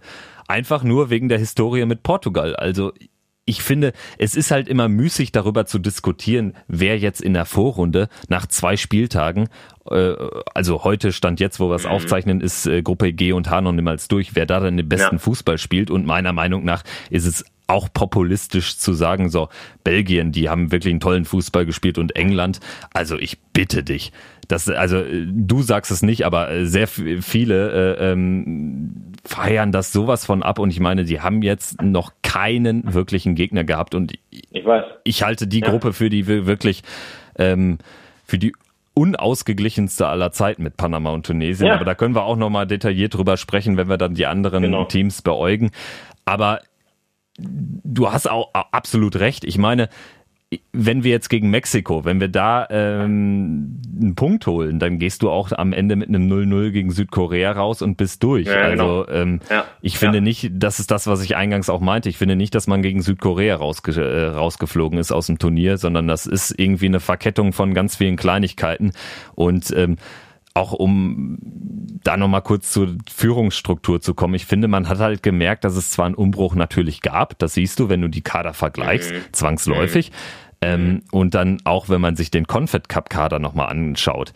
[0.52, 2.54] Einfach nur wegen der Historie mit Portugal.
[2.54, 2.92] Also
[3.46, 8.10] ich finde, es ist halt immer müßig darüber zu diskutieren, wer jetzt in der Vorrunde
[8.28, 9.48] nach zwei Spieltagen,
[9.90, 10.12] äh,
[10.52, 11.92] also heute stand jetzt, wo wir es mhm.
[11.92, 15.14] aufzeichnen, ist äh, Gruppe G und H noch niemals durch, wer da dann den besten
[15.14, 15.20] ja.
[15.20, 15.90] Fußball spielt.
[15.90, 19.48] Und meiner Meinung nach ist es auch populistisch zu sagen, so
[19.84, 22.60] Belgien, die haben wirklich einen tollen Fußball gespielt und England.
[22.92, 24.12] Also ich bitte dich,
[24.52, 30.42] das, also du sagst es nicht, aber sehr viele äh, ähm, feiern das sowas von
[30.42, 34.84] ab und ich meine, die haben jetzt noch keinen wirklichen Gegner gehabt und ich, weiß.
[35.04, 35.70] ich halte die ja.
[35.70, 36.82] Gruppe für die wirklich
[37.36, 37.78] ähm,
[38.26, 38.52] für die
[38.94, 41.68] unausgeglichenste aller Zeiten mit Panama und Tunesien.
[41.68, 41.76] Ja.
[41.76, 44.84] Aber da können wir auch nochmal detailliert drüber sprechen, wenn wir dann die anderen genau.
[44.84, 45.70] Teams beäugen.
[46.26, 46.60] Aber
[47.38, 49.44] du hast auch absolut recht.
[49.44, 49.88] Ich meine,
[50.72, 55.30] wenn wir jetzt gegen Mexiko, wenn wir da ähm, einen Punkt holen, dann gehst du
[55.30, 58.46] auch am Ende mit einem 0-0 gegen Südkorea raus und bist durch.
[58.46, 59.08] Ja, also genau.
[59.08, 59.64] ähm, ja.
[59.80, 60.22] ich finde ja.
[60.22, 63.02] nicht, das ist das, was ich eingangs auch meinte, ich finde nicht, dass man gegen
[63.02, 67.74] Südkorea rausge äh, rausgeflogen ist aus dem Turnier, sondern das ist irgendwie eine Verkettung von
[67.74, 68.92] ganz vielen Kleinigkeiten
[69.34, 69.96] und ähm,
[70.54, 71.38] auch um
[72.04, 74.34] da nochmal kurz zur Führungsstruktur zu kommen.
[74.34, 77.78] Ich finde, man hat halt gemerkt, dass es zwar einen Umbruch natürlich gab, das siehst
[77.78, 79.20] du, wenn du die Kader vergleichst, mhm.
[79.32, 80.10] zwangsläufig.
[80.10, 80.14] Mhm.
[80.62, 84.32] Ähm, und dann auch, wenn man sich den Confed Cup Kader nochmal anschaut.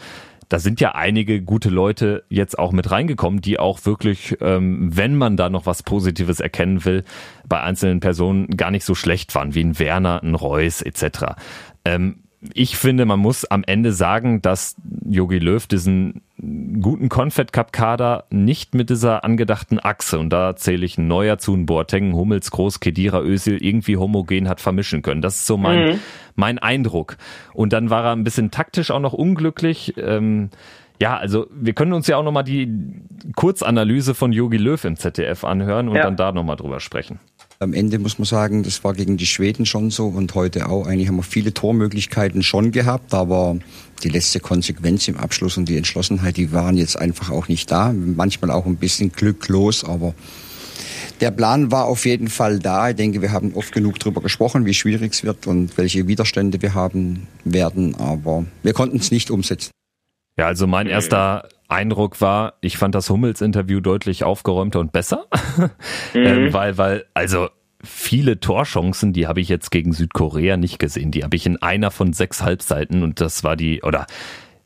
[0.49, 5.17] Da sind ja einige gute Leute jetzt auch mit reingekommen, die auch wirklich, ähm, wenn
[5.17, 7.05] man da noch was Positives erkennen will,
[7.49, 11.35] bei einzelnen Personen gar nicht so schlecht waren, wie ein Werner, ein Reus etc.
[11.85, 14.77] Ähm, ich finde, man muss am Ende sagen, dass
[15.09, 16.23] Yogi Löw diesen
[16.81, 21.39] guten Confed Cup Kader nicht mit dieser angedachten Achse und da zähle ich ein Neuer
[21.39, 25.23] zu, ein Boateng, Hummels, Groß, Kedira, Özil irgendwie homogen hat vermischen können.
[25.23, 26.01] Das ist so mein, mhm.
[26.35, 27.17] mein Eindruck.
[27.55, 29.95] Und dann war er ein bisschen taktisch auch noch unglücklich.
[29.97, 30.51] Ähm,
[31.01, 32.73] Ja, also wir können uns ja auch nochmal die
[33.35, 36.03] Kurzanalyse von Yogi Löw im ZDF anhören und ja.
[36.03, 37.21] dann da nochmal drüber sprechen.
[37.59, 40.87] Am Ende muss man sagen, das war gegen die Schweden schon so und heute auch.
[40.87, 43.59] Eigentlich haben wir viele Tormöglichkeiten schon gehabt, aber
[44.03, 47.95] die letzte Konsequenz im Abschluss und die Entschlossenheit, die waren jetzt einfach auch nicht da.
[47.95, 50.15] Manchmal auch ein bisschen glücklos, aber
[51.23, 52.91] der Plan war auf jeden Fall da.
[52.91, 56.61] Ich denke, wir haben oft genug darüber gesprochen, wie schwierig es wird und welche Widerstände
[56.61, 59.71] wir haben werden, aber wir konnten es nicht umsetzen.
[60.37, 65.27] Ja, also mein erster Eindruck war, ich fand das Hummels-Interview deutlich aufgeräumter und besser,
[66.15, 66.21] mhm.
[66.21, 67.49] ähm, weil, weil, also
[67.83, 71.11] viele Torchancen, die habe ich jetzt gegen Südkorea nicht gesehen.
[71.11, 74.07] Die habe ich in einer von sechs Halbseiten und das war die, oder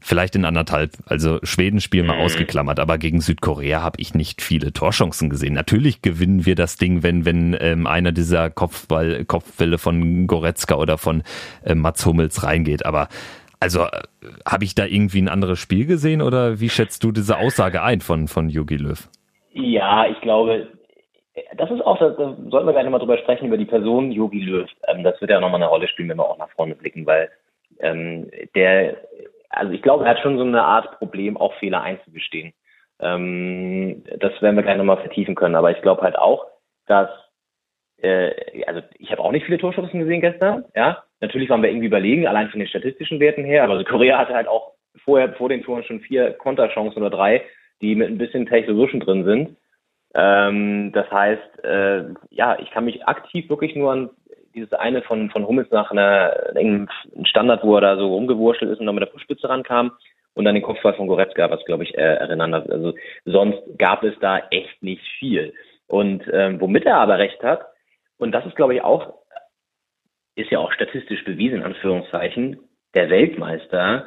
[0.01, 0.93] vielleicht in anderthalb.
[1.07, 2.23] Also Schweden-Spiel mal mhm.
[2.23, 5.55] ausgeklammert, aber gegen Südkorea habe ich nicht viele Torchancen gesehen.
[5.55, 10.99] Natürlich gewinnen wir das Ding, wenn wenn ähm, einer dieser Kopfball Kopfbälle von Goretzka oder
[10.99, 11.23] von
[11.63, 13.09] äh, Mats Hummels reingeht, aber
[13.61, 14.03] also äh,
[14.47, 18.01] habe ich da irgendwie ein anderes Spiel gesehen oder wie schätzt du diese Aussage ein
[18.01, 19.09] von von Jogi Löw?
[19.53, 20.69] Ja, ich glaube,
[21.57, 24.69] das ist auch, da, sollten wir gleich nochmal drüber sprechen, über die Person Jogi Löw.
[24.89, 27.31] Ähm, das wird ja nochmal eine Rolle spielen, wenn wir auch nach vorne blicken, weil
[27.81, 28.97] ähm, der
[29.51, 32.55] also ich glaube, er hat schon so eine Art Problem, auch Fehler einzugestehen.
[33.01, 35.57] Ähm, das werden wir gleich nochmal vertiefen können.
[35.57, 36.47] Aber ich glaube halt auch,
[36.87, 37.11] dass,
[37.99, 41.03] äh, also ich habe auch nicht viele Torchancen gesehen gestern, ja.
[41.21, 44.35] Natürlich waren wir irgendwie überlegen, allein von den statistischen Werten her, aber also Korea hatte
[44.35, 44.73] halt auch
[45.05, 47.43] vorher, vor den Toren schon vier Konterchancen oder drei,
[47.81, 49.57] die mit ein bisschen Technologischen drin sind.
[50.15, 54.11] Ähm, das heißt, äh, ja, ich kann mich aktiv wirklich nur an
[54.55, 56.89] dieses eine von, von Hummels nach einer, einem
[57.25, 59.93] Standard, wo er da so rumgewurschtelt ist und dann mit der Fußspitze rankam
[60.35, 62.69] und dann den Kopfball von Goretzka, was glaube ich äh, erinnern hat.
[62.71, 65.55] Also sonst gab es da echt nicht viel.
[65.87, 67.67] Und ähm, womit er aber recht hat,
[68.19, 69.20] und das ist glaube ich auch,
[70.35, 72.59] ist ja auch statistisch bewiesen, in Anführungszeichen,
[72.95, 74.07] der Weltmeister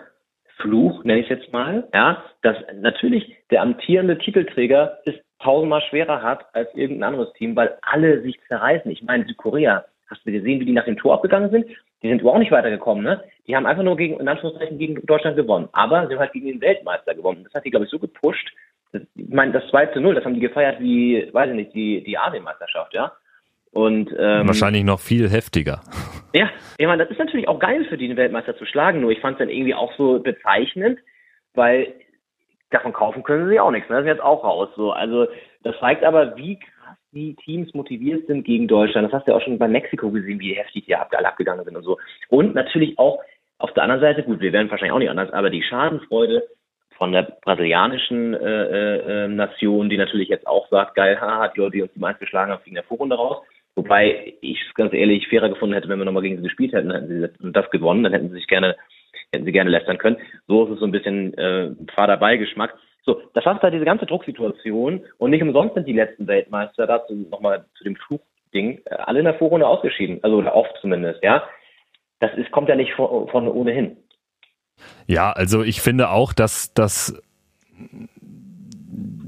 [0.57, 6.21] Fluch, nenne ich es jetzt mal, ja, dass natürlich der amtierende Titelträger es tausendmal schwerer
[6.21, 8.89] hat als irgendein anderes Team, weil alle sich zerreißen.
[8.91, 9.83] Ich meine, Südkorea
[10.13, 11.65] Hast du gesehen, wie die nach dem Tor abgegangen sind?
[12.03, 13.23] Die sind überhaupt nicht weitergekommen, ne?
[13.47, 15.69] Die haben einfach nur gegen, in Anführungszeichen, gegen Deutschland gewonnen.
[15.71, 17.43] Aber sie haben halt gegen den Weltmeister gewonnen.
[17.43, 18.51] Das hat die, glaube ich, so gepusht.
[18.91, 22.03] Ich meine, das 2 zu 0, das haben die gefeiert wie, weiß ich nicht, die,
[22.03, 23.11] die Asienmeisterschaft, ja?
[23.73, 25.81] Und, ähm, Wahrscheinlich noch viel heftiger.
[26.35, 29.01] Ja, ich meine, das ist natürlich auch geil für die, den Weltmeister zu schlagen.
[29.01, 30.97] Nur ich fand es dann irgendwie auch so bezeichnend,
[31.53, 31.93] weil
[32.71, 33.87] davon kaufen können sie auch nichts.
[33.87, 33.97] Ne?
[33.97, 34.69] Das ist jetzt auch raus.
[34.75, 34.91] So.
[34.91, 35.27] Also
[35.61, 36.57] das zeigt aber, wie
[37.11, 39.05] die Teams motiviert sind gegen Deutschland.
[39.05, 41.77] Das hast du ja auch schon bei Mexiko gesehen, wie heftig die alle abgegangen sind
[41.77, 41.99] und so.
[42.29, 43.19] Und natürlich auch
[43.59, 46.43] auf der anderen Seite, gut, wir werden wahrscheinlich auch nicht anders, aber die Schadenfreude
[46.97, 51.69] von der brasilianischen äh, äh, Nation, die natürlich jetzt auch sagt, geil, ha, hat die,
[51.69, 53.45] die uns die meist geschlagen haben, fliegen der Vorrunde raus.
[53.75, 56.91] Wobei ich es ganz ehrlich fairer gefunden hätte, wenn wir nochmal gegen sie gespielt hätten,
[56.91, 58.75] hätten sie das gewonnen, dann hätten sie sich gerne,
[59.31, 60.17] hätten sie gerne lästern können.
[60.47, 62.75] So ist es so ein bisschen äh, fader Beigeschmack.
[63.05, 67.13] So, das heißt da diese ganze Drucksituation und nicht umsonst sind die letzten Weltmeister dazu
[67.13, 71.43] nochmal zu dem Fluchding äh, alle in der Vorrunde ausgeschieden, also oft zumindest, ja.
[72.19, 73.97] Das ist, kommt ja nicht von, von ohnehin.
[75.07, 77.21] Ja, also ich finde auch, dass, dass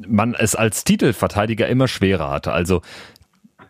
[0.08, 2.54] man es als Titelverteidiger immer schwerer hatte.
[2.54, 2.82] Also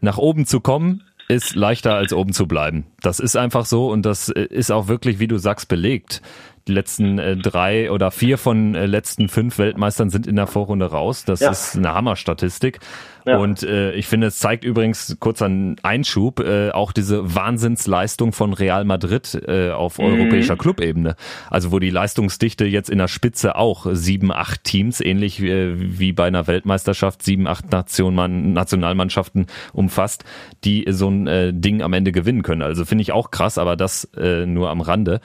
[0.06, 2.86] nach oben zu kommen, ist leichter als oben zu bleiben.
[3.02, 6.22] Das ist einfach so und das äh, ist auch wirklich, wie du sagst, belegt
[6.68, 10.88] die letzten äh, drei oder vier von äh, letzten fünf Weltmeistern sind in der Vorrunde
[10.88, 11.24] raus.
[11.24, 11.52] Das ja.
[11.52, 12.80] ist eine Hammerstatistik.
[13.26, 13.38] Ja.
[13.38, 15.50] Und äh, ich finde, es zeigt übrigens kurzer
[15.84, 20.06] Einschub äh, auch diese Wahnsinnsleistung von Real Madrid äh, auf mhm.
[20.06, 21.16] europäischer Clubebene.
[21.50, 25.74] Also wo die Leistungsdichte jetzt in der Spitze auch sieben, acht Teams, ähnlich wie, äh,
[25.76, 30.24] wie bei einer Weltmeisterschaft, sieben, acht Nation, Nationalmannschaften umfasst,
[30.64, 32.62] die so ein äh, Ding am Ende gewinnen können.
[32.62, 35.20] Also finde ich auch krass, aber das äh, nur am Rande.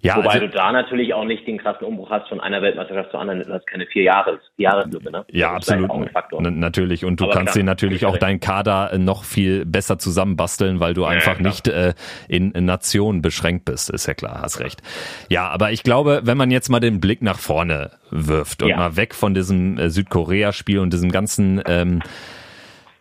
[0.00, 3.10] Ja, Wobei also, du da natürlich auch nicht den krassen Umbruch hast von einer Weltmeisterschaft
[3.10, 5.24] zur anderen, das ist keine vier Jahres, vier Jahreslücke, ne?
[5.30, 5.90] Ja, absolut.
[6.40, 7.04] Natürlich.
[7.04, 10.94] Und du Aber kannst dir natürlich auch deinen Kader äh, noch viel besser zusammenbasteln, weil
[10.94, 11.94] du ja, einfach nicht äh,
[12.28, 14.82] in, in Nationen beschränkt bist, ist ja klar, hast recht.
[15.30, 18.76] Ja, aber ich glaube, wenn man jetzt mal den Blick nach vorne wirft und ja.
[18.76, 22.02] mal weg von diesem äh, Südkorea-Spiel und diesem ganzen ähm,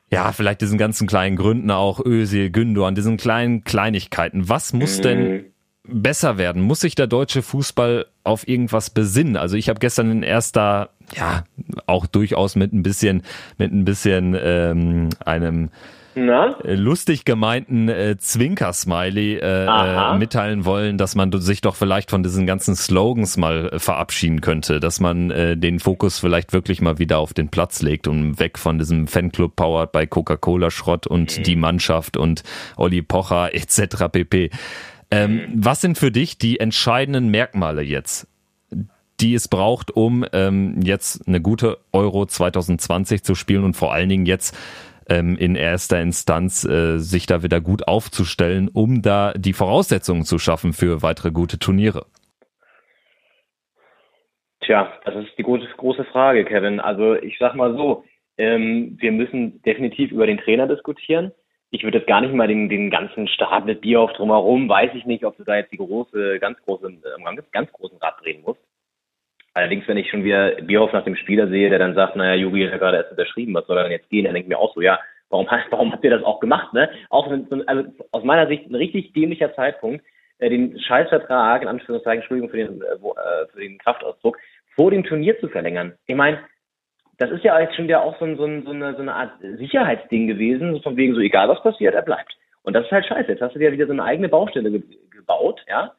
[0.09, 4.49] ja, vielleicht diesen ganzen kleinen Gründen auch Özil, Gündogan, diesen kleinen Kleinigkeiten.
[4.49, 5.03] Was muss mhm.
[5.03, 5.45] denn
[5.87, 6.61] besser werden?
[6.61, 9.37] Muss sich der deutsche Fußball auf irgendwas besinnen?
[9.37, 11.43] Also ich habe gestern in erster, ja,
[11.85, 13.23] auch durchaus mit ein bisschen,
[13.57, 15.69] mit ein bisschen ähm, einem
[16.17, 16.59] na?
[16.63, 22.23] Äh, lustig gemeinten äh, Zwinker-Smiley äh, äh, mitteilen wollen, dass man sich doch vielleicht von
[22.23, 26.97] diesen ganzen Slogans mal äh, verabschieden könnte, dass man äh, den Fokus vielleicht wirklich mal
[26.97, 31.37] wieder auf den Platz legt und weg von diesem Fanclub powered bei Coca-Cola Schrott und
[31.37, 31.43] mhm.
[31.43, 32.41] die Mannschaft und
[32.77, 34.07] Olli Pocher etc.
[34.11, 34.49] pp.
[35.09, 38.27] Ähm, was sind für dich die entscheidenden Merkmale jetzt,
[39.19, 44.09] die es braucht, um ähm, jetzt eine gute Euro 2020 zu spielen und vor allen
[44.09, 44.55] Dingen jetzt
[45.09, 50.39] ähm, in erster Instanz äh, sich da wieder gut aufzustellen, um da die Voraussetzungen zu
[50.39, 52.05] schaffen für weitere gute Turniere?
[54.61, 56.81] Tja, das ist die große, Frage, Kevin.
[56.81, 58.03] Also ich sag mal so,
[58.37, 61.31] ähm, wir müssen definitiv über den Trainer diskutieren.
[61.77, 65.05] Ich würde jetzt gar nicht mal den, den ganzen Start mit Bierhoff drumherum, weiß ich
[65.05, 68.41] nicht, ob du da jetzt die große, ganz große, äh, ganz, ganz großen Rad drehen
[68.41, 68.59] musst.
[69.53, 72.63] Allerdings, wenn ich schon wieder Bierhoff nach dem Spieler sehe, der dann sagt, naja, Jugi
[72.63, 74.25] hat ja gerade erst unterschrieben, was soll er denn jetzt gehen?
[74.25, 74.97] Dann denke ich mir auch so, ja,
[75.29, 76.89] warum, warum habt ihr das auch gemacht, ne?
[77.11, 77.31] Auch
[77.67, 80.03] also aus meiner Sicht ein richtig dämlicher Zeitpunkt,
[80.39, 84.39] äh, den Scheißvertrag, in Anführungszeichen, Entschuldigung für den, äh, äh, für den Kraftausdruck,
[84.73, 85.93] vor dem Turnier zu verlängern.
[86.07, 86.39] Ich meine,
[87.17, 89.13] das ist ja jetzt schon wieder auch so, ein, so, ein, so, eine, so eine
[89.13, 92.35] Art Sicherheitsding gewesen, von wegen so, egal was passiert, er bleibt.
[92.63, 93.31] Und das ist halt scheiße.
[93.31, 95.93] Jetzt hast du dir wieder so eine eigene Baustelle ge gebaut, ja?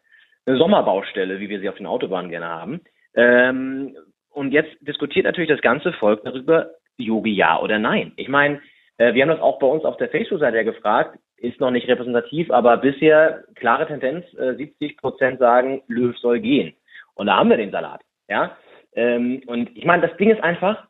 [0.46, 2.80] Eine Sommerbaustelle, wie wir sie auf den Autobahnen gerne haben.
[3.14, 3.96] Ähm,
[4.30, 8.12] und jetzt diskutiert natürlich das ganze Volk darüber, Yogi ja oder nein.
[8.16, 8.60] Ich meine,
[8.98, 11.88] äh, wir haben das auch bei uns auf der Facebook-Seite ja gefragt, ist noch nicht
[11.88, 16.74] repräsentativ, aber bisher klare Tendenz, äh, 70 Prozent sagen, Löw soll gehen.
[17.14, 18.56] Und da haben wir den Salat, ja.
[18.94, 20.87] Ähm, und ich meine, das Ding ist einfach,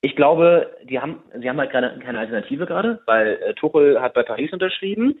[0.00, 4.14] ich glaube, die haben, sie haben halt keine, keine Alternative gerade, weil äh, Tuchel hat
[4.14, 5.18] bei Paris unterschrieben.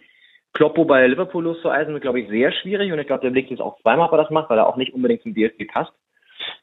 [0.52, 2.92] Kloppo bei Liverpool loszueisen wird, glaube ich, sehr schwierig.
[2.92, 4.76] Und ich glaube, der blickt jetzt auch zweimal, ob er das macht, weil er auch
[4.76, 5.92] nicht unbedingt zum DFB passt.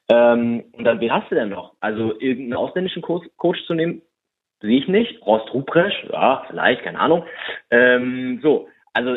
[0.10, 1.73] Ähm, und dann, wen hast du denn noch?
[1.80, 4.02] Also irgendeinen ausländischen Coach, Coach zu nehmen,
[4.62, 5.26] sehe ich nicht.
[5.26, 7.26] Rost Rupresch, ja, vielleicht, keine Ahnung.
[7.69, 9.15] Ähm, so, also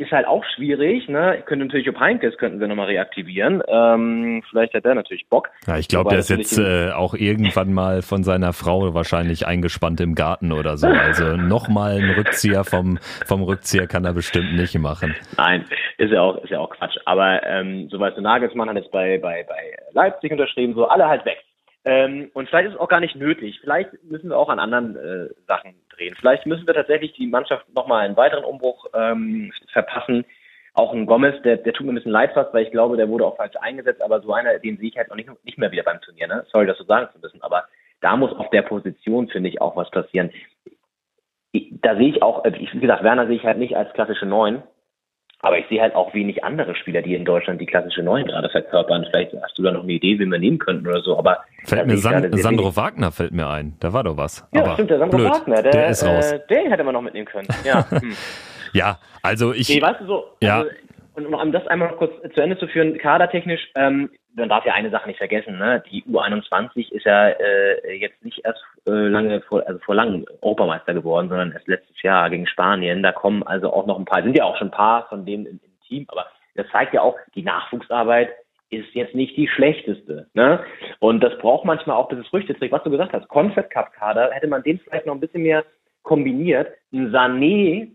[0.00, 1.08] ist halt auch schwierig.
[1.08, 1.36] Ne?
[1.38, 3.62] Ich könnte natürlich Jupp Heynckes könnten wir nochmal reaktivieren.
[3.68, 5.50] Ähm, vielleicht hat der natürlich Bock.
[5.66, 10.00] Ja, ich glaube, der ist jetzt äh, auch irgendwann mal von seiner Frau wahrscheinlich eingespannt
[10.00, 10.86] im Garten oder so.
[10.86, 15.14] Also nochmal einen Rückzieher vom, vom Rückzieher kann er bestimmt nicht machen.
[15.36, 15.66] Nein,
[15.98, 16.96] ist ja auch, ist ja auch Quatsch.
[17.04, 21.08] Aber ähm, so weißt du, Nagelsmann hat jetzt bei, bei, bei Leipzig unterschrieben, so alle
[21.08, 21.38] halt weg.
[21.84, 23.58] Ähm, und vielleicht ist es auch gar nicht nötig.
[23.60, 26.14] Vielleicht müssen wir auch an anderen äh, Sachen drehen.
[26.18, 30.24] Vielleicht müssen wir tatsächlich die Mannschaft nochmal einen weiteren Umbruch ähm, verpassen.
[30.74, 33.08] Auch ein Gomez, der, der tut mir ein bisschen leid fast, weil ich glaube, der
[33.08, 35.72] wurde auch falsch eingesetzt, aber so einer, den sehe ich halt auch nicht, nicht mehr
[35.72, 36.28] wieder beim Turnier.
[36.28, 36.44] Ne?
[36.50, 37.64] Sorry, das so sagen zu müssen, aber
[38.00, 40.30] da muss auf der Position, finde ich, auch was passieren.
[41.52, 44.62] Da sehe ich auch, wie gesagt, Werner sehe ich halt nicht als klassische Neun,
[45.42, 48.50] aber ich sehe halt auch wenig andere Spieler, die in Deutschland die klassische Neun gerade
[48.50, 49.06] verkörpern.
[49.10, 51.18] Vielleicht hast du da noch eine Idee, wie wir nehmen könnten oder so.
[51.18, 52.76] Aber fällt mir San Sandro wenig.
[52.76, 53.74] Wagner fällt mir ein.
[53.80, 54.46] Da war doch was.
[54.52, 55.30] Ja, aber stimmt, der Sandro blöd.
[55.30, 56.32] Wagner, der, der ist raus.
[56.32, 57.48] Äh, den hätte man noch mitnehmen können.
[57.64, 58.12] Ja, hm.
[58.74, 59.68] ja also ich.
[59.68, 60.24] Nee, weißt du so.
[60.42, 60.58] Ja.
[60.58, 60.70] Also,
[61.14, 64.74] und um das einmal noch kurz zu Ende zu führen, kadertechnisch, ähm, man darf ja
[64.74, 65.82] eine Sache nicht vergessen, ne?
[65.90, 70.94] Die U21 ist ja äh, jetzt nicht erst äh, lange vor, also vor langem Europameister
[70.94, 73.02] geworden, sondern erst letztes Jahr gegen Spanien.
[73.02, 75.46] Da kommen also auch noch ein paar, sind ja auch schon ein paar von denen
[75.46, 78.30] im, im Team, aber das zeigt ja auch, die Nachwuchsarbeit
[78.70, 80.28] ist jetzt nicht die schlechteste.
[80.34, 80.60] Ne?
[81.00, 82.72] Und das braucht manchmal auch, bis es Früchte trägt.
[82.72, 85.64] Was du gesagt hast, Confed Cup Kader, hätte man den vielleicht noch ein bisschen mehr
[86.02, 86.68] kombiniert.
[86.92, 87.88] Ein Sané,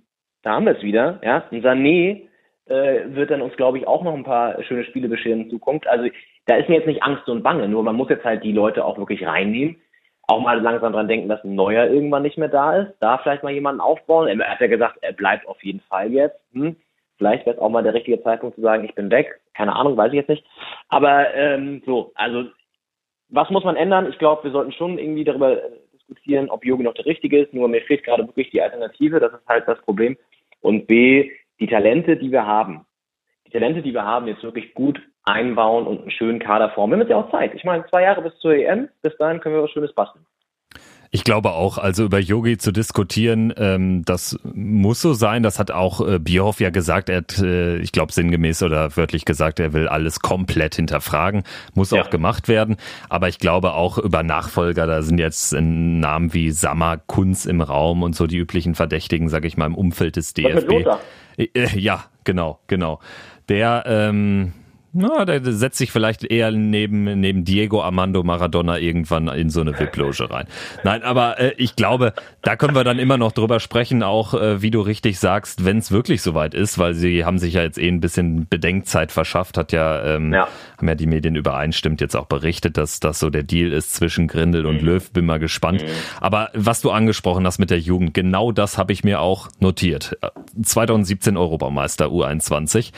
[0.44, 2.28] da haben wir es wieder, ja, ein Sané
[2.68, 5.88] äh, wird dann uns, glaube ich, auch noch ein paar schöne Spiele bescheren in Zukunft.
[5.88, 6.10] Also
[6.46, 8.86] da ist mir jetzt nicht Angst und Bange, nur man muss jetzt halt die Leute
[8.86, 9.78] auch wirklich reinnehmen.
[10.28, 12.94] Auch mal langsam dran denken, dass ein neuer irgendwann nicht mehr da ist.
[13.00, 14.28] Da vielleicht mal jemanden aufbauen.
[14.28, 16.40] Er hat ja gesagt, er bleibt auf jeden Fall jetzt.
[16.54, 16.76] Hm?
[17.18, 19.40] Vielleicht wäre es auch mal der richtige Zeitpunkt zu sagen, ich bin weg.
[19.54, 20.44] Keine Ahnung, weiß ich jetzt nicht.
[20.90, 22.46] Aber ähm, so, also
[23.30, 24.10] was muss man ändern?
[24.10, 27.54] Ich glaube, wir sollten schon irgendwie darüber äh, diskutieren, ob Yogi noch der richtige ist.
[27.54, 29.20] Nur mir fehlt gerade wirklich die Alternative.
[29.20, 30.18] Das ist halt das Problem.
[30.62, 32.86] Und B, die Talente, die wir haben.
[33.48, 36.92] Die Talente, die wir haben, jetzt wirklich gut einbauen und einen schönen Kader formen.
[36.92, 37.54] Wir haben jetzt ja auch Zeit.
[37.56, 38.90] Ich meine, zwei Jahre bis zur EM.
[39.02, 40.26] Bis dahin können wir was Schönes basteln.
[41.16, 45.44] Ich glaube auch, also über Yogi zu diskutieren, ähm, das muss so sein.
[45.44, 47.08] Das hat auch äh, Bierhoff ja gesagt.
[47.08, 51.44] Er hat, äh, ich glaube, sinngemäß oder wörtlich gesagt, er will alles komplett hinterfragen.
[51.74, 52.02] Muss ja.
[52.02, 52.76] auch gemacht werden.
[53.08, 58.04] Aber ich glaube auch über Nachfolger, da sind jetzt Namen wie Sammer, Kunz im Raum
[58.04, 60.86] und so die üblichen Verdächtigen, sage ich mal, im Umfeld des DFB.
[61.38, 63.00] Äh, ja, genau, genau.
[63.48, 64.52] Der, ähm,
[64.96, 69.78] na, der setzt sich vielleicht eher neben, neben Diego Armando Maradona irgendwann in so eine
[69.78, 70.48] VIP-Loge rein.
[70.84, 74.62] Nein, aber äh, ich glaube, da können wir dann immer noch drüber sprechen, auch äh,
[74.62, 77.78] wie du richtig sagst, wenn es wirklich soweit ist, weil sie haben sich ja jetzt
[77.78, 80.48] eh ein bisschen Bedenkzeit verschafft, hat ja, ähm, ja.
[80.78, 84.28] haben ja die Medien übereinstimmt jetzt auch berichtet, dass das so der Deal ist zwischen
[84.28, 84.88] Grindel und mhm.
[84.88, 85.12] Löw.
[85.12, 85.84] Bin mal gespannt.
[85.84, 85.88] Mhm.
[86.22, 90.18] Aber was du angesprochen hast mit der Jugend, genau das habe ich mir auch notiert.
[90.62, 92.92] 2017 äh, Europaumeister U21.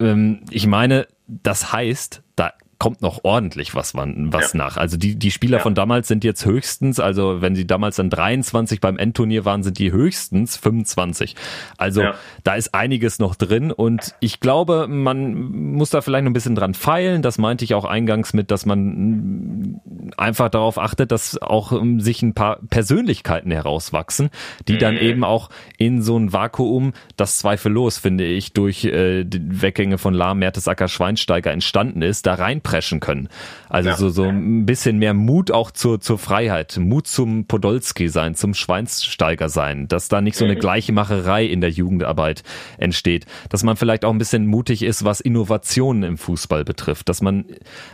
[0.00, 4.58] Ähm, ich meine, das heißt, da kommt noch ordentlich was, was ja.
[4.58, 4.76] nach.
[4.76, 5.62] Also die, die Spieler ja.
[5.62, 9.80] von damals sind jetzt höchstens, also wenn sie damals dann 23 beim Endturnier waren, sind
[9.80, 11.34] die höchstens 25.
[11.76, 12.14] Also ja.
[12.44, 15.34] da ist einiges noch drin und ich glaube, man
[15.72, 17.20] muss da vielleicht noch ein bisschen dran feilen.
[17.20, 19.80] Das meinte ich auch eingangs mit, dass man
[20.16, 24.30] einfach darauf achtet, dass auch um, sich ein paar Persönlichkeiten herauswachsen,
[24.66, 24.78] die mhm.
[24.78, 29.98] dann eben auch in so ein Vakuum, das zweifellos, finde ich, durch äh, die Weggänge
[29.98, 33.28] von Lahm, Mertesacker, Schweinsteiger entstanden ist, da reinpreschen können.
[33.68, 33.96] Also ja.
[33.96, 38.54] so, so ein bisschen mehr Mut auch zur, zur Freiheit, Mut zum Podolski sein, zum
[38.54, 40.60] Schweinsteiger sein, dass da nicht so eine mhm.
[40.60, 42.42] gleiche Macherei in der Jugendarbeit
[42.78, 47.20] entsteht, dass man vielleicht auch ein bisschen mutig ist, was Innovationen im Fußball betrifft, dass
[47.20, 47.44] man,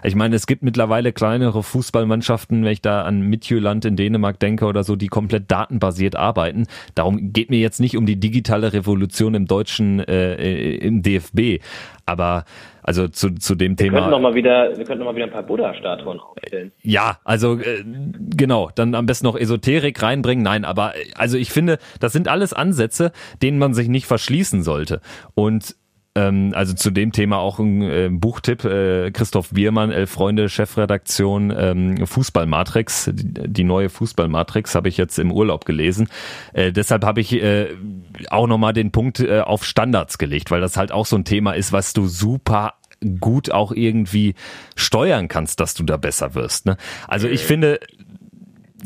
[0.03, 1.63] ich meine, es gibt mittlerweile kleinere
[2.05, 6.67] Fußballmannschaften, wenn ich da an Midtjylland in Dänemark denke oder so, die komplett datenbasiert arbeiten.
[6.95, 11.63] Darum geht mir jetzt nicht um die digitale Revolution im deutschen, äh, im DFB,
[12.07, 12.45] aber
[12.83, 13.99] also zu, zu dem wir Thema.
[13.99, 16.73] Könnten noch mal wieder, wir könnten noch mal wieder ein paar Buddha-Statuen aufstellen.
[16.83, 17.83] Ja, also äh,
[18.37, 20.45] genau, dann am besten noch Esoterik reinbringen.
[20.45, 23.13] Nein, aber also ich finde, das sind alles Ansätze,
[23.43, 25.01] denen man sich nicht verschließen sollte.
[25.35, 25.77] Und
[26.17, 31.53] ähm, also zu dem Thema auch ein äh, Buchtipp, äh, Christoph Biermann, Elf Freunde, Chefredaktion,
[31.57, 36.09] ähm, Fußballmatrix, die, die neue Fußballmatrix habe ich jetzt im Urlaub gelesen.
[36.53, 37.75] Äh, deshalb habe ich äh,
[38.31, 41.53] auch nochmal den Punkt äh, auf Standards gelegt, weil das halt auch so ein Thema
[41.53, 42.75] ist, was du super
[43.21, 44.35] gut auch irgendwie
[44.77, 46.67] steuern kannst, dass du da besser wirst.
[46.67, 46.77] Ne?
[47.07, 47.81] Also ich finde,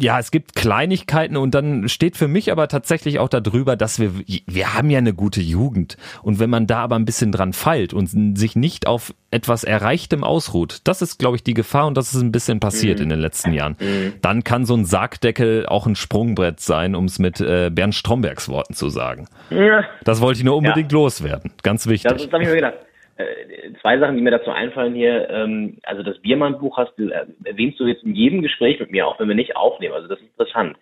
[0.00, 4.12] ja, es gibt Kleinigkeiten und dann steht für mich aber tatsächlich auch darüber, dass wir,
[4.46, 5.96] wir haben ja eine gute Jugend.
[6.22, 10.22] Und wenn man da aber ein bisschen dran feilt und sich nicht auf etwas Erreichtem
[10.22, 13.04] ausruht, das ist, glaube ich, die Gefahr und das ist ein bisschen passiert mhm.
[13.04, 13.76] in den letzten Jahren.
[13.80, 14.14] Mhm.
[14.22, 18.48] Dann kann so ein Sargdeckel auch ein Sprungbrett sein, um es mit äh, Bernd Strombergs
[18.48, 19.26] Worten zu sagen.
[19.50, 19.84] Ja.
[20.04, 20.98] Das wollte ich nur unbedingt ja.
[20.98, 21.50] loswerden.
[21.64, 22.10] Ganz wichtig.
[22.10, 22.74] Das, das habe ich mir gedacht.
[23.18, 25.28] Äh, zwei Sachen, die mir dazu einfallen hier.
[25.28, 29.08] Ähm, also das Biermann-Buch hast du, äh, erwähnst du jetzt in jedem Gespräch mit mir,
[29.08, 29.94] auch wenn wir nicht aufnehmen.
[29.94, 30.76] Also das ist interessant.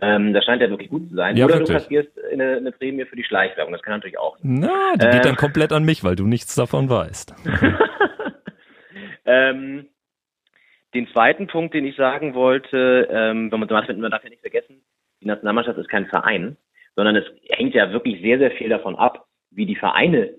[0.00, 1.36] Ähm, das scheint ja wirklich gut zu sein.
[1.36, 1.68] Ja, Oder wirklich.
[1.68, 3.72] du kassierst eine, eine Prämie für die Schleichwerbung.
[3.72, 4.36] Das kann natürlich auch.
[4.42, 7.34] Na, die ähm, geht dann komplett an mich, weil du nichts davon weißt.
[9.24, 9.86] ähm,
[10.92, 14.82] den zweiten Punkt, den ich sagen wollte, ähm, wenn man, man darf ja nicht vergessen,
[15.22, 16.56] die Nationalmannschaft ist kein Verein,
[16.96, 20.34] sondern es hängt ja wirklich sehr, sehr viel davon ab, wie die Vereine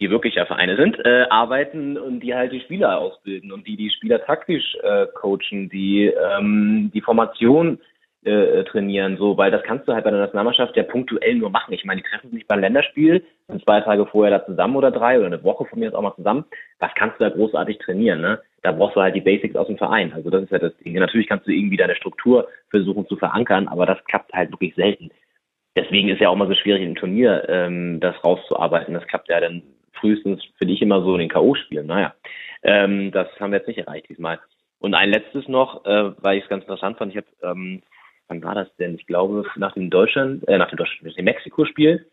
[0.00, 3.76] die wirklich ja Vereine sind, äh, arbeiten und die halt die Spieler ausbilden und die
[3.76, 7.78] die Spieler taktisch äh, coachen, die ähm, die Formation
[8.26, 11.72] äh, trainieren, so, weil das kannst du halt bei der Nationalmannschaft ja punktuell nur machen.
[11.72, 15.18] Ich meine, die treffen sich beim Länderspiel, sind zwei Tage vorher da zusammen oder drei
[15.18, 16.44] oder eine Woche von mir jetzt auch mal zusammen.
[16.80, 18.40] Was kannst du da großartig trainieren, ne?
[18.62, 20.12] Da brauchst du halt die Basics aus dem Verein.
[20.12, 20.94] Also das ist ja das Ding.
[20.94, 25.10] Natürlich kannst du irgendwie deine Struktur versuchen zu verankern, aber das klappt halt wirklich selten.
[25.76, 28.94] Deswegen ist ja auch mal so schwierig im Turnier ähm, das rauszuarbeiten.
[28.94, 29.62] Das klappt ja dann
[30.00, 31.84] frühestens für dich immer so in den K.O.-Spielen.
[31.84, 32.14] Naja,
[32.62, 34.40] ähm, das haben wir jetzt nicht erreicht diesmal.
[34.78, 37.82] Und ein letztes noch, äh, weil ich es ganz interessant fand, ich habe, ähm,
[38.28, 38.94] wann war das denn?
[38.94, 42.06] Ich glaube, nach dem Deutschland, äh, nach dem Deutschland, dem Mexiko-Spiel,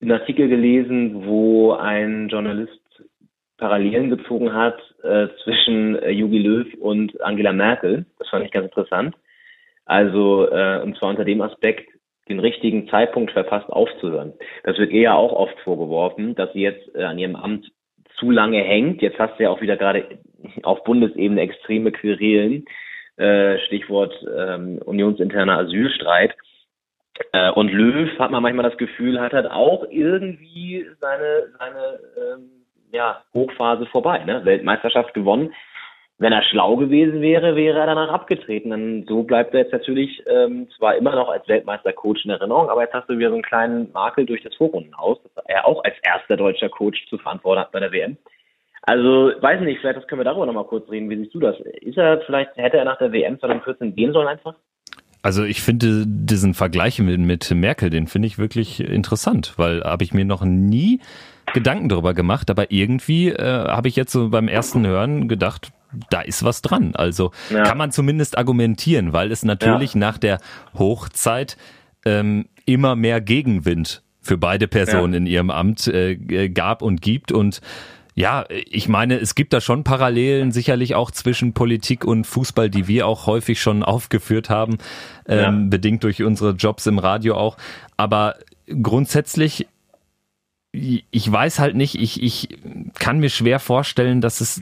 [0.00, 2.80] einen Artikel gelesen, wo ein Journalist
[3.58, 8.04] Parallelen gezogen hat äh, zwischen äh, Jogi Löw und Angela Merkel.
[8.18, 9.16] Das fand ich ganz interessant.
[9.86, 11.88] Also, äh, und zwar unter dem Aspekt,
[12.28, 14.32] den richtigen Zeitpunkt verpasst aufzuhören.
[14.64, 17.70] Das wird ja auch oft vorgeworfen, dass sie jetzt äh, an ihrem Amt
[18.18, 19.02] zu lange hängt.
[19.02, 20.18] Jetzt hast du ja auch wieder gerade
[20.62, 22.64] auf Bundesebene extreme Querelen,
[23.16, 26.34] äh, Stichwort ähm, unionsinterner Asylstreit.
[27.32, 32.50] Äh, und Löw hat man manchmal das Gefühl, hat halt auch irgendwie seine, seine ähm,
[32.92, 34.24] ja, Hochphase vorbei.
[34.24, 34.44] Ne?
[34.44, 35.52] Weltmeisterschaft gewonnen,
[36.18, 38.72] wenn er schlau gewesen wäre, wäre er danach abgetreten.
[38.72, 42.82] Und so bleibt er jetzt natürlich ähm, zwar immer noch als Weltmeister-Coach in Erinnerung, aber
[42.82, 45.94] jetzt hast du wieder so einen kleinen Makel durch das Vorrundenhaus, dass er auch als
[46.02, 48.16] erster deutscher Coach zu verantworten hat bei der WM.
[48.82, 51.10] Also, weiß nicht, vielleicht das können wir darüber nochmal kurz reden.
[51.10, 51.56] Wie siehst du das?
[51.80, 54.54] Ist er vielleicht, hätte er nach der WM 2014 gehen sollen einfach?
[55.22, 60.04] Also ich finde diesen Vergleich mit, mit Merkel, den finde ich wirklich interessant, weil habe
[60.04, 61.00] ich mir noch nie
[61.52, 65.72] Gedanken darüber gemacht, aber irgendwie äh, habe ich jetzt so beim ersten Hören gedacht,
[66.10, 66.94] da ist was dran.
[66.94, 67.64] Also ja.
[67.64, 70.00] kann man zumindest argumentieren, weil es natürlich ja.
[70.00, 70.38] nach der
[70.74, 71.56] Hochzeit
[72.04, 75.18] ähm, immer mehr Gegenwind für beide Personen ja.
[75.18, 77.60] in ihrem Amt äh, gab und gibt und
[78.18, 82.88] ja, ich meine, es gibt da schon Parallelen sicherlich auch zwischen Politik und Fußball, die
[82.88, 84.78] wir auch häufig schon aufgeführt haben,
[85.28, 87.58] ähm, bedingt durch unsere Jobs im Radio auch.
[87.98, 88.36] Aber
[88.82, 89.66] grundsätzlich
[91.10, 92.48] ich weiß halt nicht, ich, ich
[92.98, 94.60] kann mir schwer vorstellen, dass es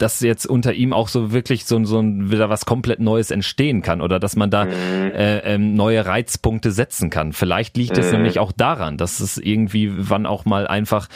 [0.00, 3.82] dass jetzt unter ihm auch so wirklich so, so ein, wieder was komplett Neues entstehen
[3.82, 4.72] kann oder dass man da mhm.
[4.72, 7.32] äh, ähm, neue Reizpunkte setzen kann.
[7.32, 8.18] Vielleicht liegt es mhm.
[8.18, 11.08] nämlich auch daran, dass es irgendwie wann auch mal einfach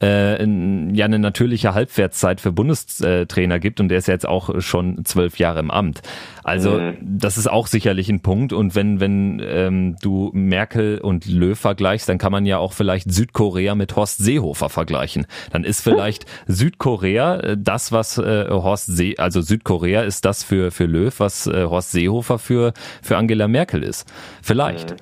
[0.00, 0.44] äh,
[0.92, 5.38] ja eine natürliche Halbwertszeit für Bundestrainer gibt und der ist ja jetzt auch schon zwölf
[5.38, 6.02] Jahre im Amt.
[6.44, 6.96] Also mhm.
[7.02, 12.08] das ist auch sicherlich ein Punkt und wenn wenn ähm, du Merkel und Löw vergleichst,
[12.08, 15.26] dann kann man ja auch vielleicht Südkorea mit Horst Seehofer vergleichen.
[15.50, 20.70] Dann ist vielleicht Südkorea äh, das, was äh, Horst See, also Südkorea ist das für
[20.70, 22.72] für Löw, was äh, Horst Seehofer für
[23.02, 24.06] für Angela Merkel ist.
[24.42, 24.92] Vielleicht.
[24.92, 24.96] Mhm.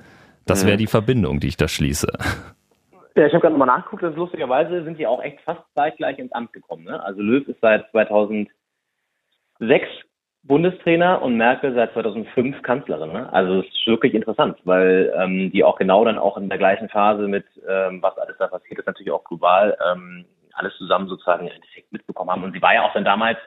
[0.45, 0.79] Das wäre mhm.
[0.79, 2.07] die Verbindung, die ich da schließe.
[3.17, 6.31] Ja, ich habe gerade nochmal nachgeguckt, dass lustigerweise sind die auch echt fast zeitgleich ins
[6.33, 6.83] Amt gekommen.
[6.83, 7.03] Ne?
[7.03, 8.51] Also Löw ist seit 2006
[10.43, 13.11] Bundestrainer und Merkel seit 2005 Kanzlerin.
[13.11, 13.33] Ne?
[13.33, 16.89] Also es ist wirklich interessant, weil ähm, die auch genau dann auch in der gleichen
[16.89, 21.47] Phase mit, ähm, was alles da passiert ist, natürlich auch global, ähm, alles zusammen sozusagen
[21.47, 22.43] im Endeffekt mitbekommen haben.
[22.43, 23.39] Und sie war ja auch dann damals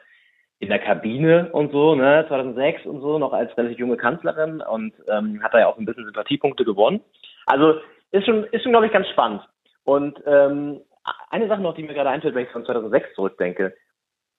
[0.59, 4.93] in der Kabine und so, ne, 2006 und so, noch als relativ junge Kanzlerin und
[5.09, 6.99] ähm, hat da ja auch ein bisschen Sympathiepunkte gewonnen.
[7.45, 7.75] Also
[8.11, 9.41] ist schon, ist schon, glaube ich, ganz spannend.
[9.83, 10.81] Und ähm,
[11.29, 13.73] eine Sache noch, die mir gerade einfällt, wenn ich von 2006 zurückdenke,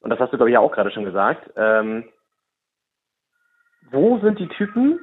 [0.00, 2.04] und das hast du, glaube ich, auch gerade schon gesagt, ähm,
[3.90, 4.98] wo sind die Typen,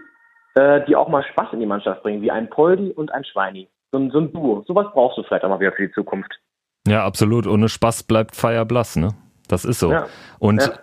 [0.56, 3.70] äh, die auch mal Spaß in die Mannschaft bringen, wie ein Poldi und ein Schweini?
[3.92, 4.64] So ein, so ein Duo.
[4.68, 6.40] Sowas brauchst du vielleicht auch mal wieder für die Zukunft.
[6.88, 7.48] Ja, absolut.
[7.48, 9.10] Ohne Spaß bleibt Feier blass, ne?
[9.48, 9.92] Das ist so.
[9.92, 10.08] Ja.
[10.38, 10.80] Und ja.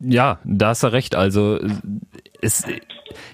[0.00, 1.14] ja, da hast du recht.
[1.14, 1.58] Also
[2.42, 2.66] es,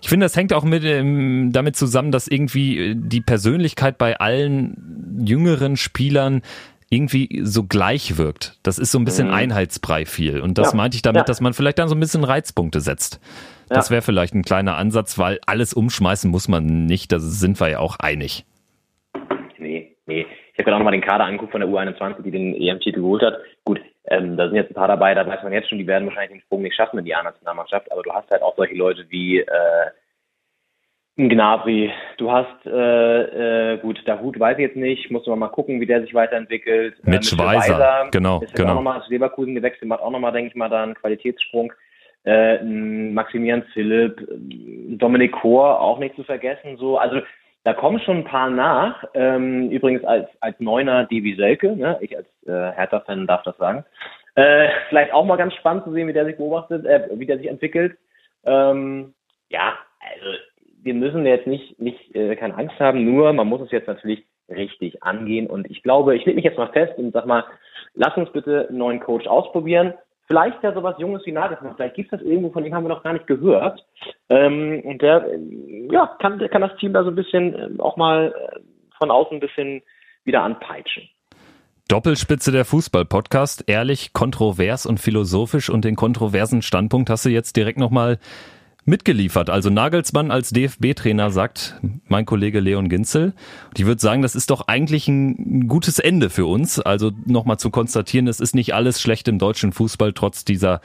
[0.02, 5.18] ich finde, das hängt auch mit ähm, damit zusammen, dass irgendwie die Persönlichkeit bei allen
[5.24, 6.42] jüngeren Spielern
[6.90, 8.58] irgendwie so gleich wirkt.
[8.62, 9.34] Das ist so ein bisschen mhm.
[9.34, 10.40] Einheitsbrei viel.
[10.40, 10.76] Und das ja.
[10.76, 11.24] meinte ich damit, ja.
[11.24, 13.20] dass man vielleicht dann so ein bisschen Reizpunkte setzt.
[13.68, 17.12] Das wäre vielleicht ein kleiner Ansatz, weil alles umschmeißen muss man nicht.
[17.12, 18.46] Da sind wir ja auch einig.
[19.58, 20.26] Nee, nee.
[20.52, 23.22] Ich habe gerade auch nochmal den Kader angeguckt von der U21, die den EM-Titel geholt
[23.22, 23.34] hat.
[23.64, 23.80] Gut,
[24.10, 26.40] ähm, da sind jetzt ein paar dabei, da weiß man jetzt schon, die werden wahrscheinlich
[26.40, 29.40] den Sprung nicht schaffen in die A-Nationalmannschaft, aber du hast halt auch solche Leute wie
[29.40, 29.90] äh,
[31.16, 35.80] Gnabry, du hast, äh, äh, gut, Dahut weiß ich jetzt nicht, muss man mal gucken,
[35.80, 36.94] wie der sich weiterentwickelt.
[37.04, 38.70] Mit, äh, Schweizer, Weiser, genau, ist genau.
[38.70, 41.72] auch nochmal zu Leverkusen gewechselt, macht auch nochmal, denke ich mal, da einen Qualitätssprung.
[42.24, 44.28] Äh, Maximilian Philipp,
[44.98, 47.20] Dominik Kor, auch nicht zu vergessen, so, also
[47.64, 49.04] da kommen schon ein paar nach.
[49.14, 51.98] Ähm, übrigens als, als Neuner Devi Selke, ne?
[52.00, 53.84] ich als äh, Hertha-Fan darf das sagen.
[54.34, 57.38] Äh, vielleicht auch mal ganz spannend zu sehen, wie der sich beobachtet, äh, wie der
[57.38, 57.98] sich entwickelt.
[58.44, 59.14] Ähm,
[59.48, 60.38] ja, also
[60.82, 64.24] wir müssen jetzt nicht, nicht äh, keine Angst haben, nur man muss es jetzt natürlich
[64.48, 65.46] richtig angehen.
[65.48, 67.44] Und ich glaube, ich lege mich jetzt mal fest und sag mal,
[67.94, 69.94] lass uns bitte einen neuen Coach ausprobieren
[70.28, 71.74] vielleicht ja sowas Junges wie Nagelsmann.
[71.74, 73.84] Vielleicht gibt es das irgendwo, von dem haben wir noch gar nicht gehört.
[74.28, 75.26] Ähm, und der,
[75.90, 78.60] ja, kann, kann das Team da so ein bisschen äh, auch mal äh,
[78.96, 79.82] von außen ein bisschen
[80.24, 81.08] wieder anpeitschen.
[81.88, 87.78] Doppelspitze der Fußball-Podcast, ehrlich, kontrovers und philosophisch und den kontroversen Standpunkt hast du jetzt direkt
[87.78, 88.18] nochmal
[88.88, 89.50] mitgeliefert.
[89.50, 93.34] Also Nagelsmann als DFB-Trainer sagt mein Kollege Leon Ginzel.
[93.68, 96.80] Und ich würde sagen, das ist doch eigentlich ein gutes Ende für uns.
[96.80, 100.80] Also nochmal zu konstatieren, es ist nicht alles schlecht im deutschen Fußball, trotz dieser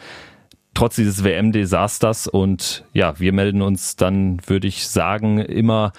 [0.74, 2.28] trotz dieses WM-Desasters.
[2.28, 5.94] Und ja, wir melden uns dann, würde ich sagen, immer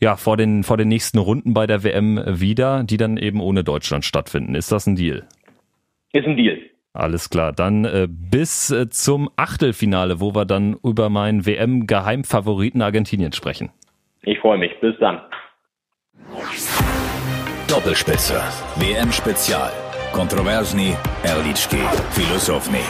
[0.00, 3.64] ja, vor den, vor den nächsten Runden bei der WM wieder, die dann eben ohne
[3.64, 4.54] Deutschland stattfinden.
[4.54, 5.26] Ist das ein Deal?
[6.12, 6.58] Ist ein Deal.
[6.92, 13.32] Alles klar, dann äh, bis äh, zum Achtelfinale, wo wir dann über meinen WM-Geheimfavoriten Argentinien
[13.32, 13.70] sprechen.
[14.22, 14.72] Ich freue mich.
[14.80, 15.20] Bis dann.
[17.68, 18.42] Doppelspitze.
[18.76, 19.70] WM-Spezial.
[20.12, 21.78] Kontroversni, Erlitschki,
[22.10, 22.82] Filosofni.